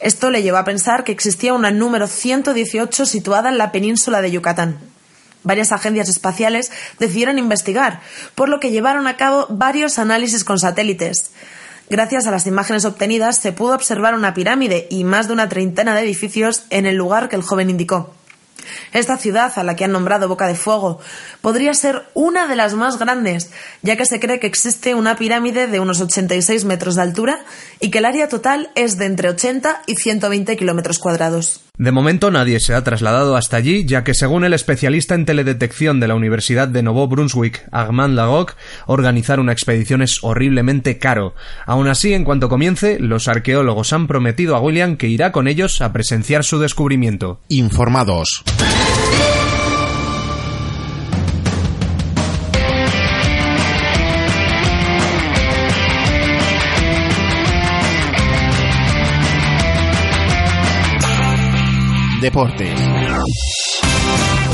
Esto 0.00 0.30
le 0.30 0.44
llevó 0.44 0.58
a 0.58 0.64
pensar 0.64 1.02
que 1.02 1.10
existía 1.10 1.54
una 1.54 1.72
número 1.72 2.06
118 2.06 3.04
situada 3.04 3.48
en 3.48 3.58
la 3.58 3.72
península 3.72 4.22
de 4.22 4.30
Yucatán. 4.30 4.78
Varias 5.42 5.72
agencias 5.72 6.08
espaciales 6.08 6.70
decidieron 7.00 7.40
investigar, 7.40 8.00
por 8.36 8.48
lo 8.48 8.60
que 8.60 8.70
llevaron 8.70 9.08
a 9.08 9.16
cabo 9.16 9.48
varios 9.50 9.98
análisis 9.98 10.44
con 10.44 10.60
satélites. 10.60 11.32
Gracias 11.92 12.26
a 12.26 12.30
las 12.30 12.46
imágenes 12.46 12.86
obtenidas 12.86 13.36
se 13.36 13.52
pudo 13.52 13.74
observar 13.74 14.14
una 14.14 14.32
pirámide 14.32 14.86
y 14.88 15.04
más 15.04 15.26
de 15.26 15.34
una 15.34 15.50
treintena 15.50 15.94
de 15.94 16.00
edificios 16.00 16.64
en 16.70 16.86
el 16.86 16.96
lugar 16.96 17.28
que 17.28 17.36
el 17.36 17.42
joven 17.42 17.68
indicó. 17.68 18.14
Esta 18.94 19.18
ciudad, 19.18 19.52
a 19.56 19.62
la 19.62 19.76
que 19.76 19.84
han 19.84 19.92
nombrado 19.92 20.26
Boca 20.26 20.46
de 20.46 20.54
Fuego, 20.54 21.00
podría 21.42 21.74
ser 21.74 22.04
una 22.14 22.48
de 22.48 22.56
las 22.56 22.72
más 22.72 22.98
grandes, 22.98 23.50
ya 23.82 23.96
que 23.96 24.06
se 24.06 24.20
cree 24.20 24.40
que 24.40 24.46
existe 24.46 24.94
una 24.94 25.16
pirámide 25.16 25.66
de 25.66 25.80
unos 25.80 26.00
86 26.00 26.64
metros 26.64 26.94
de 26.94 27.02
altura 27.02 27.44
y 27.78 27.90
que 27.90 27.98
el 27.98 28.06
área 28.06 28.26
total 28.26 28.70
es 28.74 28.96
de 28.96 29.04
entre 29.04 29.28
80 29.28 29.82
y 29.86 29.96
120 29.96 30.56
kilómetros 30.56 30.98
cuadrados. 30.98 31.60
De 31.78 31.90
momento 31.90 32.30
nadie 32.30 32.60
se 32.60 32.74
ha 32.74 32.84
trasladado 32.84 33.34
hasta 33.34 33.56
allí, 33.56 33.86
ya 33.86 34.04
que 34.04 34.12
según 34.12 34.44
el 34.44 34.52
especialista 34.52 35.14
en 35.14 35.24
teledetección 35.24 36.00
de 36.00 36.08
la 36.08 36.14
Universidad 36.14 36.68
de 36.68 36.82
Novo 36.82 37.08
Brunswick, 37.08 37.66
Armand 37.72 38.14
Lagok, 38.14 38.56
organizar 38.86 39.40
una 39.40 39.52
expedición 39.52 40.02
es 40.02 40.22
horriblemente 40.22 40.98
caro. 40.98 41.34
Aún 41.64 41.88
así, 41.88 42.12
en 42.12 42.24
cuanto 42.24 42.50
comience, 42.50 42.98
los 43.00 43.26
arqueólogos 43.26 43.94
han 43.94 44.06
prometido 44.06 44.54
a 44.54 44.60
William 44.60 44.98
que 44.98 45.08
irá 45.08 45.32
con 45.32 45.48
ellos 45.48 45.80
a 45.80 45.94
presenciar 45.94 46.44
su 46.44 46.58
descubrimiento. 46.58 47.40
Informados. 47.48 48.44
Deportes. 62.22 62.78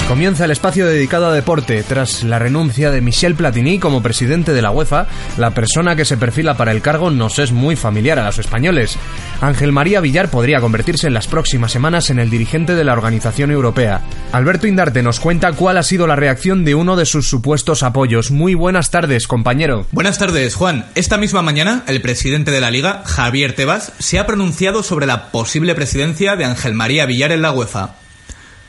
Comienza 0.09 0.47
el 0.47 0.53
espacio 0.53 0.87
dedicado 0.87 1.27
a 1.27 1.35
deporte. 1.35 1.83
Tras 1.83 2.25
la 2.25 2.39
renuncia 2.39 2.91
de 2.91 3.03
Michel 3.03 3.35
Platini 3.35 3.79
como 3.79 4.03
presidente 4.03 4.55
de 4.55 4.63
la 4.63 4.71
UEFA, 4.71 5.07
la 5.37 5.51
persona 5.51 5.97
que 5.97 6.07
se 6.07 6.17
perfila 6.17 6.57
para 6.57 6.73
el 6.73 6.81
cargo 6.81 7.11
nos 7.11 7.39
es 7.39 7.53
muy 7.53 7.77
familiar 7.77 8.19
a 8.19 8.25
los 8.25 8.39
españoles. 8.39 8.97
Ángel 9.43 9.71
María 9.71 10.01
Villar 10.01 10.31
podría 10.31 10.63
convertirse 10.63 11.09
en 11.09 11.13
las 11.13 11.27
próximas 11.27 11.73
semanas 11.73 12.09
en 12.09 12.19
el 12.21 12.31
dirigente 12.31 12.75
de 12.75 12.85
la 12.85 12.95
organización 12.95 13.51
europea. 13.51 14.01
Alberto 14.33 14.67
Indarte 14.67 15.03
nos 15.03 15.21
cuenta 15.21 15.53
cuál 15.53 15.77
ha 15.77 15.83
sido 15.83 16.07
la 16.07 16.17
reacción 16.17 16.65
de 16.65 16.75
uno 16.75 16.97
de 16.97 17.05
sus 17.05 17.29
supuestos 17.29 17.83
apoyos. 17.83 18.31
Muy 18.31 18.55
buenas 18.55 18.91
tardes, 18.91 19.29
compañero. 19.29 19.85
Buenas 19.93 20.17
tardes, 20.17 20.55
Juan. 20.55 20.87
Esta 20.95 21.19
misma 21.19 21.43
mañana, 21.43 21.85
el 21.87 22.01
presidente 22.01 22.51
de 22.51 22.63
la 22.63 22.71
Liga, 22.71 23.03
Javier 23.05 23.55
Tebas, 23.55 23.93
se 23.99 24.19
ha 24.19 24.27
pronunciado 24.27 24.83
sobre 24.83 25.05
la 25.05 25.31
posible 25.31 25.75
presidencia 25.75 26.35
de 26.35 26.47
Ángel 26.47 26.73
María 26.73 27.05
Villar 27.05 27.31
en 27.31 27.43
la 27.43 27.53
UEFA. 27.53 27.91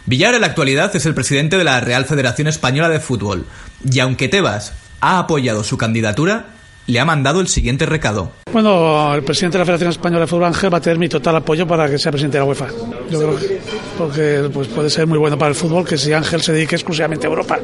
Villar 0.09 0.33
en 0.33 0.41
la 0.41 0.47
actualidad 0.47 0.95
es 0.95 1.05
el 1.05 1.13
presidente 1.13 1.55
de 1.55 1.63
la 1.63 1.79
Real 1.81 2.03
Federación 2.03 2.47
Española 2.47 2.89
de 2.89 2.99
Fútbol, 2.99 3.45
y 3.87 3.99
aunque 3.99 4.27
Tebas 4.27 4.73
ha 5.01 5.19
apoyado 5.19 5.63
su 5.63 5.77
candidatura, 5.77 6.47
le 6.87 6.99
ha 6.99 7.05
mandado 7.05 7.41
el 7.41 7.47
siguiente 7.47 7.85
recado. 7.85 8.31
Bueno, 8.51 9.13
el 9.13 9.21
presidente 9.21 9.59
de 9.59 9.59
la 9.59 9.65
Federación 9.65 9.91
Española 9.91 10.21
de 10.21 10.27
Fútbol, 10.27 10.45
Ángel, 10.45 10.73
va 10.73 10.79
a 10.79 10.81
tener 10.81 10.97
mi 10.97 11.07
total 11.07 11.35
apoyo 11.35 11.67
para 11.67 11.87
que 11.87 11.99
sea 11.99 12.11
presidente 12.11 12.39
de 12.39 12.43
la 12.43 12.49
UEFA. 12.49 12.69
Yo 13.11 13.19
creo 13.19 13.37
que 13.37 13.59
porque 13.99 14.49
pues, 14.51 14.67
puede 14.69 14.89
ser 14.89 15.05
muy 15.05 15.19
bueno 15.19 15.37
para 15.37 15.49
el 15.49 15.55
fútbol 15.55 15.85
que 15.85 15.95
si 15.95 16.11
Ángel 16.11 16.41
se 16.41 16.53
dedique 16.53 16.73
exclusivamente 16.73 17.27
a 17.27 17.29
Europa 17.29 17.59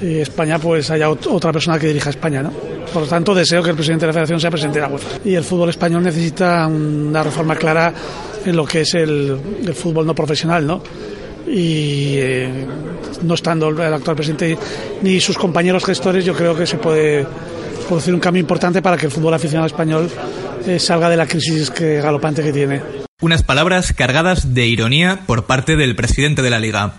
y 0.00 0.18
España 0.18 0.60
pues 0.60 0.88
haya 0.88 1.10
otra 1.10 1.52
persona 1.52 1.80
que 1.80 1.88
dirija 1.88 2.10
España, 2.10 2.44
¿no? 2.44 2.52
Por 2.92 3.02
lo 3.02 3.08
tanto, 3.08 3.34
deseo 3.34 3.60
que 3.60 3.70
el 3.70 3.76
presidente 3.76 4.02
de 4.02 4.06
la 4.06 4.12
Federación 4.12 4.38
sea 4.38 4.50
presidente 4.50 4.78
de 4.78 4.86
la 4.86 4.92
UEFA. 4.92 5.18
Y 5.24 5.34
el 5.34 5.42
fútbol 5.42 5.70
español 5.70 6.04
necesita 6.04 6.64
una 6.68 7.24
reforma 7.24 7.56
clara 7.56 7.92
en 8.44 8.54
lo 8.54 8.64
que 8.64 8.82
es 8.82 8.94
el, 8.94 9.36
el 9.66 9.74
fútbol 9.74 10.06
no 10.06 10.14
profesional, 10.14 10.64
¿no? 10.64 10.80
Y 11.46 12.16
eh, 12.16 12.66
no 13.22 13.34
estando 13.34 13.68
el 13.68 13.94
actual 13.94 14.16
presidente 14.16 14.56
ni 15.02 15.20
sus 15.20 15.36
compañeros 15.36 15.84
gestores, 15.84 16.24
yo 16.24 16.34
creo 16.34 16.56
que 16.56 16.66
se 16.66 16.76
puede 16.78 17.26
producir 17.88 18.14
un 18.14 18.20
cambio 18.20 18.40
importante 18.40 18.80
para 18.82 18.96
que 18.96 19.06
el 19.06 19.12
fútbol 19.12 19.34
aficionado 19.34 19.66
español 19.66 20.10
eh, 20.66 20.78
salga 20.78 21.10
de 21.10 21.16
la 21.16 21.26
crisis 21.26 21.70
que, 21.70 22.00
galopante 22.00 22.42
que 22.42 22.52
tiene. 22.52 22.80
Unas 23.20 23.42
palabras 23.42 23.92
cargadas 23.92 24.54
de 24.54 24.66
ironía 24.66 25.20
por 25.26 25.44
parte 25.44 25.76
del 25.76 25.94
presidente 25.94 26.42
de 26.42 26.50
la 26.50 26.58
liga. 26.58 26.94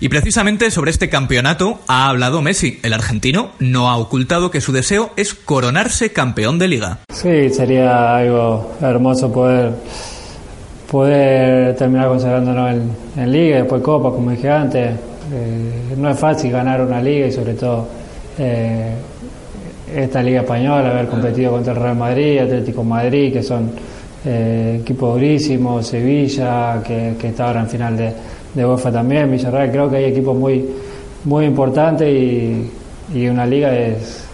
Y 0.00 0.08
precisamente 0.08 0.70
sobre 0.70 0.90
este 0.90 1.10
campeonato 1.10 1.80
ha 1.86 2.08
hablado 2.08 2.40
Messi. 2.40 2.80
El 2.82 2.94
argentino 2.94 3.52
no 3.58 3.90
ha 3.90 3.98
ocultado 3.98 4.50
que 4.50 4.62
su 4.62 4.72
deseo 4.72 5.12
es 5.16 5.34
coronarse 5.34 6.12
campeón 6.12 6.58
de 6.58 6.68
liga. 6.68 6.98
Sí, 7.12 7.50
sería 7.50 8.16
algo 8.16 8.76
hermoso 8.80 9.30
poder 9.30 9.74
poder 10.90 11.76
terminar 11.76 12.08
consagrándonos 12.08 12.70
en, 12.72 12.90
en 13.16 13.32
liga 13.32 13.58
después 13.58 13.80
copa, 13.82 14.10
como 14.10 14.30
dije 14.32 14.50
antes. 14.50 14.90
Eh, 15.32 15.94
no 15.96 16.10
es 16.10 16.18
fácil 16.18 16.50
ganar 16.50 16.80
una 16.80 17.00
liga 17.00 17.26
y 17.26 17.32
sobre 17.32 17.54
todo 17.54 17.86
eh, 18.36 18.94
esta 19.94 20.22
liga 20.22 20.40
española, 20.40 20.90
haber 20.90 21.06
competido 21.06 21.52
contra 21.52 21.72
el 21.72 21.78
Real 21.80 21.96
Madrid, 21.96 22.40
Atlético 22.40 22.82
Madrid, 22.82 23.32
que 23.32 23.42
son 23.42 23.70
eh, 24.24 24.78
equipos 24.80 25.14
durísimos, 25.14 25.86
Sevilla, 25.86 26.82
que, 26.84 27.14
está 27.22 27.46
ahora 27.46 27.60
en 27.60 27.68
final 27.68 27.96
de, 27.96 28.12
de 28.54 28.66
UEFA 28.66 28.90
también, 28.90 29.30
Villarreal, 29.30 29.70
creo 29.70 29.90
que 29.90 29.96
hay 29.96 30.04
equipos 30.06 30.36
muy, 30.36 30.68
muy 31.24 31.44
importantes 31.44 32.08
y, 32.08 32.70
y 33.14 33.28
una 33.28 33.46
liga 33.46 33.76
es, 33.76 34.24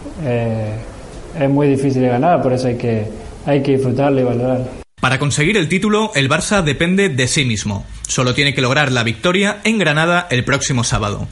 es 1.38 1.50
muy 1.50 1.68
difícil 1.68 2.02
de 2.02 2.08
ganar, 2.08 2.42
por 2.42 2.54
eso 2.54 2.68
hay 2.68 2.76
que, 2.76 3.04
hay 3.44 3.62
que 3.62 3.72
disfrutarla 3.72 4.20
y 4.20 4.24
valorarla. 4.24 4.85
Para 5.06 5.20
conseguir 5.20 5.56
el 5.56 5.68
título, 5.68 6.10
el 6.16 6.28
Barça 6.28 6.64
depende 6.64 7.08
de 7.08 7.28
sí 7.28 7.44
mismo. 7.44 7.86
Solo 8.08 8.34
tiene 8.34 8.54
que 8.54 8.60
lograr 8.60 8.90
la 8.90 9.04
victoria 9.04 9.58
en 9.62 9.78
Granada 9.78 10.26
el 10.32 10.42
próximo 10.42 10.82
sábado. 10.82 11.28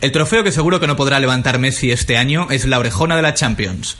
El 0.00 0.12
trofeo 0.12 0.44
que 0.44 0.52
seguro 0.52 0.78
que 0.78 0.86
no 0.86 0.94
podrá 0.94 1.18
levantar 1.18 1.58
Messi 1.58 1.90
este 1.90 2.16
año 2.16 2.46
es 2.50 2.64
la 2.64 2.78
orejona 2.78 3.16
de 3.16 3.22
la 3.22 3.34
Champions. 3.34 3.98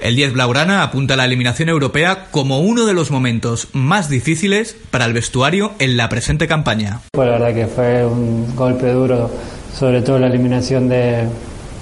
El 0.00 0.14
10 0.14 0.34
Blaugrana 0.34 0.84
apunta 0.84 1.14
a 1.14 1.16
la 1.16 1.24
eliminación 1.24 1.70
europea 1.70 2.28
como 2.30 2.60
uno 2.60 2.86
de 2.86 2.94
los 2.94 3.10
momentos 3.10 3.66
más 3.72 4.08
difíciles 4.08 4.76
para 4.92 5.06
el 5.06 5.12
vestuario 5.12 5.72
en 5.80 5.96
la 5.96 6.08
presente 6.08 6.46
campaña. 6.46 7.00
Pues 7.10 7.26
la 7.26 7.38
verdad 7.40 7.52
que 7.52 7.66
fue 7.66 8.06
un 8.06 8.54
golpe 8.54 8.92
duro, 8.92 9.28
sobre 9.76 10.02
todo 10.02 10.20
la 10.20 10.28
eliminación 10.28 10.88
de, 10.88 11.26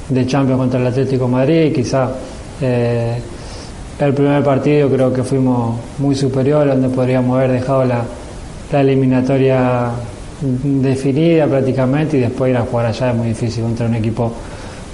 de 0.08 0.26
Champions 0.26 0.60
contra 0.60 0.80
el 0.80 0.86
Atlético 0.86 1.28
Madrid, 1.28 1.74
quizá 1.74 2.10
eh, 2.62 3.20
el 3.98 4.14
primer 4.14 4.42
partido 4.42 4.90
creo 4.90 5.12
que 5.12 5.22
fuimos 5.22 5.78
muy 5.98 6.14
superiores, 6.14 6.74
donde 6.74 6.94
podríamos 6.94 7.36
haber 7.38 7.52
dejado 7.52 7.84
la, 7.84 8.04
eliminatoria 8.72 9.90
definida 10.40 11.46
prácticamente 11.46 12.16
y 12.16 12.20
después 12.20 12.50
ir 12.50 12.56
a 12.56 12.62
jugar 12.62 12.86
allá 12.86 13.10
es 13.10 13.16
muy 13.16 13.28
difícil 13.28 13.62
contra 13.62 13.86
un 13.86 13.94
equipo 13.94 14.34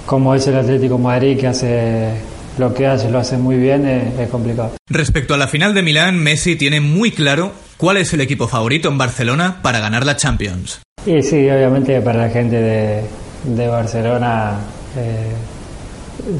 como 0.05 0.35
es 0.35 0.45
el 0.45 0.55
Atlético 0.55 0.99
Madrid 0.99 1.39
que 1.39 1.47
hace 1.47 2.09
lo 2.57 2.73
que 2.73 2.85
hace, 2.85 3.09
lo 3.09 3.17
hace 3.17 3.37
muy 3.37 3.57
bien, 3.57 3.87
es, 3.87 4.29
complicado. 4.29 4.73
Respecto 4.89 5.33
a 5.33 5.37
la 5.37 5.47
final 5.47 5.73
de 5.73 5.81
Milán, 5.81 6.19
Messi 6.19 6.55
tiene 6.55 6.79
muy 6.79 7.11
claro 7.11 7.53
cuál 7.77 7.97
es 7.97 8.13
el 8.13 8.21
equipo 8.21 8.47
favorito 8.47 8.89
en 8.89 8.97
Barcelona 8.97 9.61
para 9.61 9.79
ganar 9.79 10.05
la 10.05 10.15
Champions. 10.15 10.81
Y 11.05 11.21
sí, 11.23 11.49
obviamente 11.49 12.01
para 12.01 12.27
la 12.27 12.29
gente 12.29 13.03
de, 13.45 13.67
Barcelona 13.67 14.59
eh, 14.97 15.31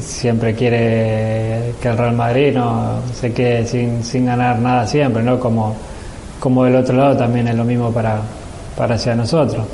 siempre 0.00 0.54
quiere 0.54 1.74
que 1.80 1.88
el 1.88 1.98
Real 1.98 2.14
Madrid 2.14 2.54
no 2.54 3.00
se 3.12 3.32
quede 3.32 3.66
sin, 3.66 4.04
sin 4.04 4.26
ganar 4.26 4.58
nada 4.58 4.86
siempre, 4.86 5.22
¿no? 5.22 5.38
Como, 5.38 5.76
como 6.38 6.64
del 6.64 6.76
otro 6.76 6.96
lado 6.96 7.16
también 7.16 7.48
es 7.48 7.54
lo 7.54 7.64
mismo 7.64 7.92
para, 7.92 8.20
para 8.76 8.94
hacia 8.94 9.14
nosotros. 9.14 9.66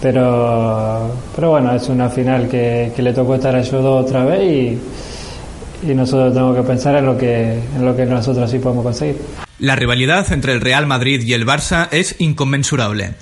Pero, 0.00 1.12
pero 1.34 1.50
bueno, 1.50 1.74
es 1.74 1.88
una 1.88 2.08
final 2.08 2.48
que, 2.48 2.92
que 2.94 3.02
le 3.02 3.12
tocó 3.12 3.34
estar 3.34 3.56
a 3.56 3.60
otra 3.60 4.24
vez 4.24 4.42
y, 4.42 5.90
y 5.90 5.94
nosotros 5.94 6.32
tenemos 6.32 6.56
que 6.56 6.62
pensar 6.62 6.96
en 6.96 7.06
lo 7.06 7.16
que, 7.16 7.52
en 7.52 7.84
lo 7.84 7.96
que 7.96 8.06
nosotros 8.06 8.50
sí 8.50 8.58
podemos 8.58 8.84
conseguir. 8.84 9.16
La 9.58 9.74
rivalidad 9.74 10.32
entre 10.32 10.52
el 10.52 10.60
Real 10.60 10.86
Madrid 10.86 11.22
y 11.22 11.32
el 11.32 11.46
Barça 11.46 11.88
es 11.90 12.14
inconmensurable. 12.18 13.14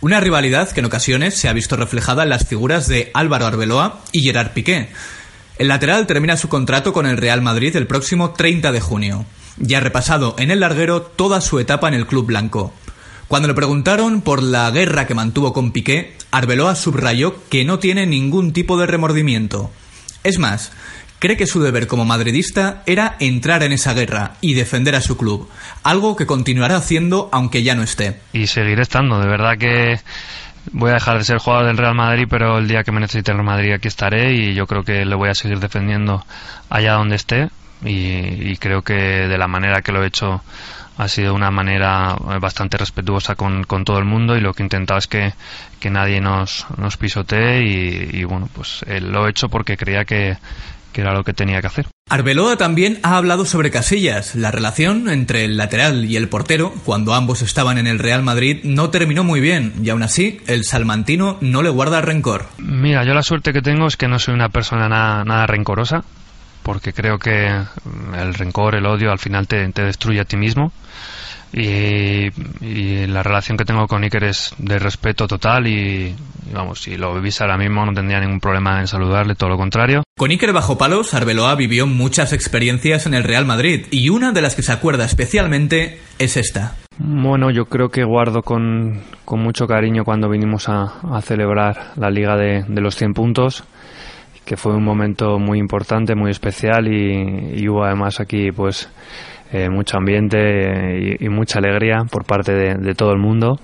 Una 0.00 0.20
rivalidad 0.20 0.70
que 0.70 0.80
en 0.80 0.86
ocasiones 0.86 1.34
se 1.34 1.48
ha 1.48 1.52
visto 1.52 1.76
reflejada 1.76 2.24
en 2.24 2.28
las 2.28 2.46
figuras 2.46 2.88
de 2.88 3.10
Álvaro 3.14 3.46
Arbeloa 3.46 4.00
y 4.12 4.22
Gerard 4.22 4.50
Piqué, 4.50 4.88
el 5.58 5.68
lateral 5.68 6.06
termina 6.06 6.36
su 6.36 6.48
contrato 6.48 6.92
con 6.92 7.06
el 7.06 7.16
Real 7.16 7.40
Madrid 7.40 7.76
el 7.76 7.86
próximo 7.86 8.30
30 8.30 8.72
de 8.72 8.80
junio. 8.80 9.24
Ya 9.56 9.78
ha 9.78 9.80
repasado 9.80 10.34
en 10.38 10.50
el 10.50 10.60
larguero 10.60 11.02
toda 11.02 11.40
su 11.40 11.60
etapa 11.60 11.86
en 11.88 11.94
el 11.94 12.06
club 12.06 12.26
blanco. 12.26 12.72
Cuando 13.28 13.48
le 13.48 13.54
preguntaron 13.54 14.20
por 14.20 14.42
la 14.42 14.70
guerra 14.70 15.06
que 15.06 15.14
mantuvo 15.14 15.52
con 15.52 15.70
Piqué, 15.70 16.16
Arbeloa 16.30 16.74
subrayó 16.74 17.36
que 17.48 17.64
no 17.64 17.78
tiene 17.78 18.06
ningún 18.06 18.52
tipo 18.52 18.78
de 18.78 18.86
remordimiento. 18.86 19.70
Es 20.24 20.38
más, 20.38 20.72
cree 21.20 21.36
que 21.36 21.46
su 21.46 21.62
deber 21.62 21.86
como 21.86 22.04
madridista 22.04 22.82
era 22.84 23.16
entrar 23.20 23.62
en 23.62 23.72
esa 23.72 23.94
guerra 23.94 24.32
y 24.40 24.54
defender 24.54 24.94
a 24.94 25.00
su 25.00 25.16
club, 25.16 25.48
algo 25.82 26.16
que 26.16 26.26
continuará 26.26 26.76
haciendo 26.76 27.28
aunque 27.32 27.62
ya 27.62 27.74
no 27.74 27.82
esté. 27.82 28.18
Y 28.32 28.46
seguiré 28.48 28.82
estando, 28.82 29.20
de 29.20 29.28
verdad 29.28 29.56
que 29.56 30.00
voy 30.72 30.90
a 30.90 30.94
dejar 30.94 31.18
de 31.18 31.24
ser 31.24 31.38
jugador 31.38 31.66
del 31.66 31.76
Real 31.76 31.94
Madrid, 31.94 32.26
pero 32.28 32.58
el 32.58 32.68
día 32.68 32.82
que 32.84 32.92
me 32.92 33.00
necesite 33.00 33.30
el 33.30 33.38
Real 33.38 33.46
Madrid 33.46 33.72
aquí 33.72 33.88
estaré 33.88 34.32
y 34.32 34.54
yo 34.54 34.66
creo 34.66 34.82
que 34.82 35.04
lo 35.04 35.18
voy 35.18 35.28
a 35.30 35.34
seguir 35.34 35.58
defendiendo 35.60 36.24
allá 36.70 36.94
donde 36.94 37.16
esté. 37.16 37.50
Y, 37.84 38.56
creo 38.56 38.80
que 38.80 38.94
de 38.94 39.36
la 39.36 39.46
manera 39.46 39.82
que 39.82 39.92
lo 39.92 40.02
he 40.02 40.06
hecho 40.06 40.42
ha 40.96 41.08
sido 41.08 41.34
una 41.34 41.50
manera 41.50 42.16
bastante 42.40 42.78
respetuosa 42.78 43.34
con, 43.34 43.64
todo 43.84 43.98
el 43.98 44.06
mundo 44.06 44.36
y 44.36 44.40
lo 44.40 44.54
que 44.54 44.62
he 44.62 44.64
intentado 44.64 44.98
es 44.98 45.06
que, 45.06 45.34
que 45.80 45.90
nadie 45.90 46.20
nos, 46.20 46.66
nos 46.78 46.96
pisotee 46.96 47.62
y, 47.62 48.20
y 48.20 48.24
bueno, 48.24 48.48
pues 48.54 48.84
eh, 48.86 49.00
lo 49.00 49.26
he 49.26 49.30
hecho 49.30 49.50
porque 49.50 49.76
creía 49.76 50.06
que, 50.06 50.38
que 50.94 51.02
era 51.02 51.12
lo 51.12 51.24
que 51.24 51.34
tenía 51.34 51.60
que 51.60 51.66
hacer. 51.66 51.86
Arbeloa 52.08 52.56
también 52.56 53.00
ha 53.02 53.16
hablado 53.16 53.44
sobre 53.44 53.70
Casillas. 53.70 54.34
La 54.36 54.50
relación 54.50 55.10
entre 55.10 55.44
el 55.44 55.56
lateral 55.56 56.04
y 56.04 56.16
el 56.16 56.28
portero, 56.28 56.72
cuando 56.84 57.14
ambos 57.14 57.42
estaban 57.42 57.76
en 57.76 57.86
el 57.86 57.98
Real 57.98 58.22
Madrid, 58.22 58.60
no 58.62 58.90
terminó 58.90 59.24
muy 59.24 59.40
bien 59.40 59.74
y 59.82 59.90
aún 59.90 60.02
así 60.02 60.40
el 60.46 60.64
salmantino 60.64 61.36
no 61.40 61.62
le 61.62 61.68
guarda 61.68 62.00
rencor. 62.00 62.46
Mira, 62.58 63.04
yo 63.04 63.12
la 63.12 63.22
suerte 63.22 63.52
que 63.52 63.60
tengo 63.60 63.86
es 63.86 63.96
que 63.96 64.08
no 64.08 64.18
soy 64.18 64.34
una 64.34 64.48
persona 64.48 64.88
nada, 64.88 65.24
nada 65.24 65.46
rencorosa, 65.46 66.04
porque 66.62 66.92
creo 66.92 67.18
que 67.18 67.48
el 67.48 68.34
rencor, 68.34 68.76
el 68.76 68.86
odio, 68.86 69.10
al 69.10 69.18
final 69.18 69.48
te, 69.48 69.68
te 69.72 69.82
destruye 69.82 70.20
a 70.20 70.24
ti 70.24 70.36
mismo. 70.36 70.72
Y, 71.56 73.06
la 73.06 73.22
relación 73.22 73.56
que 73.56 73.64
tengo 73.64 73.86
con 73.86 74.02
Iker 74.02 74.24
es 74.24 74.54
de 74.58 74.78
respeto 74.78 75.28
total 75.28 75.68
y, 75.68 76.12
vamos, 76.52 76.82
si 76.82 76.96
lo 76.96 77.14
vivís 77.14 77.40
ahora 77.40 77.56
mismo 77.56 77.86
no 77.86 77.92
tendría 77.92 78.18
ningún 78.18 78.40
problema 78.40 78.80
en 78.80 78.88
saludarle, 78.88 79.36
todo 79.36 79.50
lo 79.50 79.56
contrario. 79.56 80.02
Con 80.18 80.30
Iker 80.32 80.52
bajo 80.52 80.76
palos, 80.76 81.14
Arbeloa 81.14 81.54
vivió 81.54 81.86
muchas 81.86 82.32
experiencias 82.32 83.06
en 83.06 83.14
el 83.14 83.22
Real 83.22 83.46
Madrid 83.46 83.86
y 83.92 84.08
una 84.08 84.32
de 84.32 84.42
las 84.42 84.56
que 84.56 84.62
se 84.62 84.72
acuerda 84.72 85.04
especialmente 85.04 86.00
es 86.18 86.36
esta. 86.36 86.74
Bueno, 86.98 87.50
yo 87.50 87.66
creo 87.66 87.88
que 87.88 88.02
guardo 88.02 88.42
con, 88.42 89.02
con 89.24 89.40
mucho 89.40 89.66
cariño 89.66 90.04
cuando 90.04 90.28
vinimos 90.28 90.68
a, 90.68 90.94
a 91.12 91.20
celebrar 91.22 91.92
la 91.96 92.10
Liga 92.10 92.36
de, 92.36 92.64
de, 92.66 92.80
los 92.80 92.96
100 92.96 93.14
puntos, 93.14 93.64
que 94.44 94.56
fue 94.56 94.74
un 94.74 94.84
momento 94.84 95.38
muy 95.38 95.58
importante, 95.58 96.16
muy 96.16 96.30
especial 96.30 96.88
y, 96.88 97.60
y 97.60 97.68
hubo 97.68 97.84
además 97.84 98.18
aquí 98.20 98.50
pues 98.50 98.88
eh, 99.54 99.70
mucho 99.70 99.98
ambiente 99.98 101.16
y, 101.20 101.28
mucha 101.28 101.60
alegría 101.60 102.02
por 102.10 102.24
parte 102.24 102.52
de, 102.52 102.94
todo 102.96 103.12
el 103.12 103.20
mundo. 103.20 103.60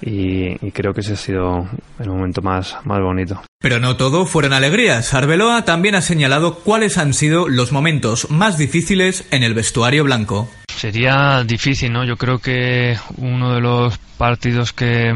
y, 0.00 0.72
creo 0.72 0.92
que 0.92 1.02
ese 1.02 1.12
ha 1.12 1.16
sido 1.16 1.68
el 2.00 2.08
momento 2.08 2.42
más, 2.42 2.76
más 2.84 3.00
bonito. 3.00 3.40
Pero 3.60 3.78
no 3.78 3.96
todo 3.96 4.26
fueron 4.26 4.52
alegrías. 4.52 5.14
Arbeloa 5.14 5.64
también 5.64 5.94
ha 5.94 6.00
señalado 6.00 6.56
cuáles 6.56 6.98
han 6.98 7.14
sido 7.14 7.48
los 7.48 7.70
momentos 7.70 8.28
más 8.28 8.58
difíciles 8.58 9.24
en 9.30 9.44
el 9.44 9.54
vestuario 9.54 10.02
blanco. 10.02 10.50
Sería 10.66 11.44
difícil, 11.44 11.92
¿no? 11.92 12.04
Yo 12.04 12.16
creo 12.16 12.40
que 12.40 12.96
uno 13.16 13.54
de 13.54 13.60
los 13.60 13.96
partidos 14.18 14.72
que 14.72 15.14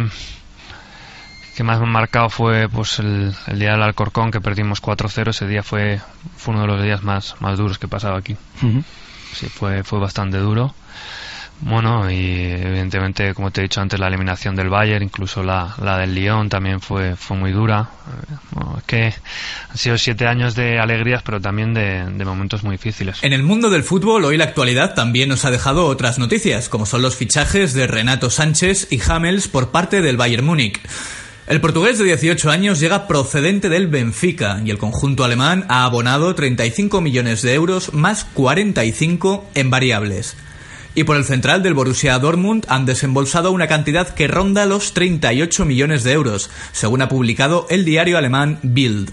que 1.56 1.64
más 1.64 1.80
me 1.80 1.86
ha 1.86 1.90
marcado 1.90 2.28
fue 2.28 2.68
pues 2.68 3.00
el, 3.00 3.34
día 3.58 3.72
del 3.72 3.82
Alcorcón 3.82 4.30
que 4.30 4.40
perdimos 4.40 4.80
4-0 4.80 5.30
ese 5.30 5.48
día 5.48 5.64
fue, 5.64 6.00
fue 6.36 6.54
uno 6.54 6.62
de 6.62 6.68
los 6.68 6.82
días 6.84 7.02
más, 7.02 7.34
más 7.40 7.58
duros 7.58 7.80
que 7.80 7.86
he 7.86 7.88
pasado 7.88 8.14
aquí 8.14 8.36
sí 9.34 9.48
fue 9.48 9.84
fue 9.84 9.98
bastante 9.98 10.38
duro 10.38 10.74
bueno, 11.60 12.08
y 12.08 12.14
evidentemente, 12.14 13.34
como 13.34 13.50
te 13.50 13.60
he 13.60 13.64
dicho 13.64 13.80
antes, 13.80 13.98
la 13.98 14.06
eliminación 14.06 14.54
del 14.54 14.68
Bayern, 14.68 15.02
incluso 15.02 15.42
la, 15.42 15.74
la 15.82 15.98
del 15.98 16.14
Lyon 16.14 16.48
también 16.48 16.80
fue, 16.80 17.16
fue 17.16 17.36
muy 17.36 17.50
dura. 17.50 17.90
que 18.86 19.12
han 19.68 19.76
sido 19.76 19.98
siete 19.98 20.26
años 20.26 20.54
de 20.54 20.78
alegrías, 20.78 21.22
pero 21.24 21.40
también 21.40 21.74
de, 21.74 22.04
de, 22.04 22.24
momentos 22.24 22.62
muy 22.62 22.76
difíciles. 22.76 23.18
En 23.22 23.32
el 23.32 23.42
mundo 23.42 23.70
del 23.70 23.82
fútbol, 23.82 24.24
hoy 24.24 24.36
la 24.36 24.44
actualidad 24.44 24.94
también 24.94 25.28
nos 25.28 25.44
ha 25.44 25.50
dejado 25.50 25.86
otras 25.86 26.20
noticias, 26.20 26.68
como 26.68 26.86
son 26.86 27.02
los 27.02 27.16
fichajes 27.16 27.74
de 27.74 27.88
Renato 27.88 28.30
Sánchez 28.30 28.88
y 28.92 29.00
Hamels 29.10 29.48
por 29.48 29.70
parte 29.70 30.00
del 30.00 30.16
Bayern 30.16 30.46
Múnich. 30.46 30.80
El 31.48 31.62
portugués 31.62 31.96
de 31.96 32.04
18 32.04 32.50
años 32.50 32.78
llega 32.78 33.06
procedente 33.06 33.70
del 33.70 33.86
Benfica 33.86 34.60
y 34.62 34.68
el 34.68 34.76
conjunto 34.76 35.24
alemán 35.24 35.64
ha 35.68 35.84
abonado 35.86 36.34
35 36.34 37.00
millones 37.00 37.40
de 37.40 37.54
euros 37.54 37.94
más 37.94 38.26
45 38.34 39.48
en 39.54 39.70
variables. 39.70 40.36
Y 40.94 41.04
por 41.04 41.16
el 41.16 41.24
central 41.24 41.62
del 41.62 41.72
Borussia 41.72 42.18
Dortmund 42.18 42.66
han 42.68 42.84
desembolsado 42.84 43.50
una 43.50 43.66
cantidad 43.66 44.10
que 44.10 44.28
ronda 44.28 44.66
los 44.66 44.92
38 44.92 45.64
millones 45.64 46.04
de 46.04 46.12
euros, 46.12 46.50
según 46.72 47.00
ha 47.00 47.08
publicado 47.08 47.66
el 47.70 47.86
diario 47.86 48.18
alemán 48.18 48.58
Bild. 48.62 49.10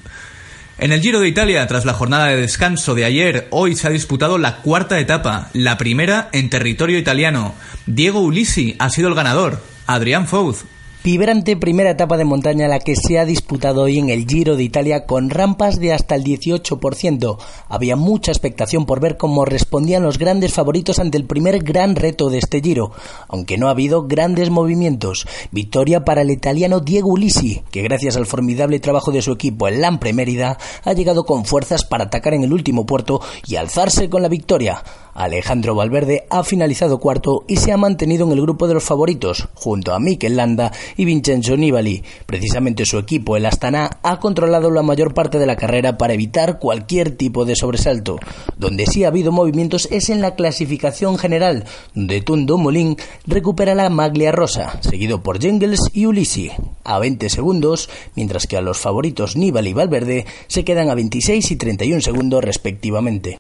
En 0.78 0.92
el 0.92 1.00
Giro 1.00 1.22
de 1.22 1.30
Italia, 1.30 1.66
tras 1.68 1.86
la 1.86 1.94
jornada 1.94 2.26
de 2.26 2.36
descanso 2.36 2.96
de 2.96 3.06
ayer, 3.06 3.48
hoy 3.52 3.78
se 3.78 3.88
ha 3.88 3.92
disputado 3.92 4.38
la 4.38 4.58
cuarta 4.58 5.00
etapa, 5.00 5.52
la 5.54 5.78
primera 5.78 6.28
en 6.34 6.50
territorio 6.50 6.98
italiano. 6.98 7.56
Diego 7.86 8.20
Ulisi 8.20 8.76
ha 8.78 8.90
sido 8.90 9.08
el 9.08 9.16
ganador. 9.16 9.62
Adrián 9.88 10.28
Fouz 10.28 10.66
Vibrante 11.06 11.56
primera 11.56 11.92
etapa 11.92 12.18
de 12.18 12.26
montaña 12.26 12.68
la 12.68 12.80
que 12.80 12.96
se 12.96 13.20
ha 13.20 13.26
disputado 13.26 13.84
hoy 13.84 14.00
en 14.00 14.10
el 14.10 14.26
Giro 14.26 14.56
de 14.56 14.64
Italia 14.64 15.06
con 15.06 15.30
rampas 15.30 15.80
de 15.80 15.94
hasta 15.94 16.16
el 16.16 16.24
18%. 16.24 17.38
Había 17.70 17.96
mucha 17.96 18.32
expectación 18.32 18.88
por 18.88 19.00
ver 19.00 19.16
cómo 19.16 19.46
respondían 19.46 20.02
los 20.02 20.18
grandes 20.18 20.54
favoritos 20.54 20.98
ante 20.98 21.20
el 21.20 21.26
primer 21.26 21.60
gran 21.60 21.96
reto 21.96 22.32
de 22.32 22.40
este 22.40 22.60
Giro, 22.60 22.92
aunque 23.28 23.60
no 23.60 23.68
ha 23.68 23.72
habido 23.72 24.08
grandes 24.08 24.50
movimientos. 24.50 25.28
Victoria 25.52 26.04
para 26.04 26.24
el 26.24 26.32
italiano 26.32 26.80
Diego 26.80 27.10
Ulisi, 27.10 27.62
que 27.70 27.84
gracias 27.84 28.18
al 28.18 28.26
formidable 28.26 28.80
trabajo 28.80 29.12
de 29.12 29.22
su 29.22 29.32
equipo 29.32 29.68
en 29.68 29.82
Lampre 29.82 30.12
Mérida 30.12 30.58
ha 30.84 30.94
llegado 30.94 31.24
con 31.24 31.46
fuerzas 31.46 31.86
para 31.86 32.06
atacar 32.06 32.34
en 32.34 32.46
el 32.46 32.52
último 32.52 32.88
puerto 32.88 33.22
y 33.46 33.58
alzarse 33.58 34.10
con 34.10 34.24
la 34.24 34.28
victoria. 34.28 34.82
Alejandro 35.16 35.76
Valverde 35.76 36.26
ha 36.30 36.44
finalizado 36.44 37.00
cuarto 37.00 37.46
y 37.48 37.56
se 37.56 37.72
ha 37.72 37.78
mantenido 37.78 38.26
en 38.26 38.34
el 38.34 38.42
grupo 38.42 38.68
de 38.68 38.74
los 38.74 38.84
favoritos, 38.84 39.48
junto 39.54 39.94
a 39.94 40.00
Mikel 40.00 40.36
Landa 40.36 40.74
y 40.98 41.06
Vincenzo 41.06 41.56
Nibali. 41.56 42.04
Precisamente 42.26 42.86
su 42.86 42.98
equipo, 42.98 43.38
el 43.38 43.46
Astana, 43.46 44.00
ha 44.04 44.20
controlado 44.20 44.70
la 44.72 44.84
mayor 44.84 45.14
parte 45.14 45.40
de 45.40 45.46
la 45.46 45.56
carrera 45.56 45.98
para 45.98 46.14
evitar 46.14 46.60
cualquier 46.60 47.12
tipo 47.12 47.46
de 47.46 47.56
sobresalto. 47.56 48.18
Donde 48.58 48.86
sí 48.86 49.06
ha 49.06 49.08
habido 49.08 49.32
movimientos 49.32 49.88
es 49.90 50.10
en 50.10 50.20
la 50.20 50.36
clasificación 50.36 51.18
general, 51.18 51.64
donde 51.94 52.22
Tundo 52.22 52.58
Molín 52.58 52.98
recupera 53.26 53.74
la 53.74 53.90
maglia 53.90 54.34
rosa, 54.34 54.80
seguido 54.82 55.24
por 55.24 55.42
Jengels 55.42 55.92
y 55.94 56.08
Ulisi, 56.08 56.52
a 56.84 57.00
20 57.00 57.30
segundos, 57.30 57.90
mientras 58.16 58.48
que 58.48 58.58
a 58.58 58.62
los 58.62 58.80
favoritos 58.80 59.38
Nibali 59.38 59.70
y 59.70 59.74
Valverde 59.74 60.26
se 60.48 60.66
quedan 60.66 60.90
a 60.90 60.96
26 60.96 61.52
y 61.52 61.56
31 61.56 62.02
segundos 62.02 62.44
respectivamente. 62.44 63.38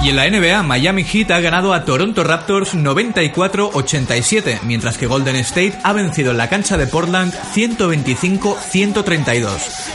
Y 0.00 0.10
en 0.10 0.16
la 0.16 0.30
NBA, 0.30 0.62
Miami 0.62 1.02
Heat 1.02 1.32
ha 1.32 1.40
ganado 1.40 1.74
a 1.74 1.84
Toronto 1.84 2.22
Raptors 2.22 2.72
94-87, 2.74 4.60
mientras 4.62 4.96
que 4.96 5.08
Golden 5.08 5.34
State 5.34 5.74
ha 5.82 5.92
vencido 5.92 6.30
en 6.30 6.36
la 6.36 6.48
cancha 6.48 6.76
de 6.76 6.86
Portland 6.86 7.34
125-132, 7.52 9.48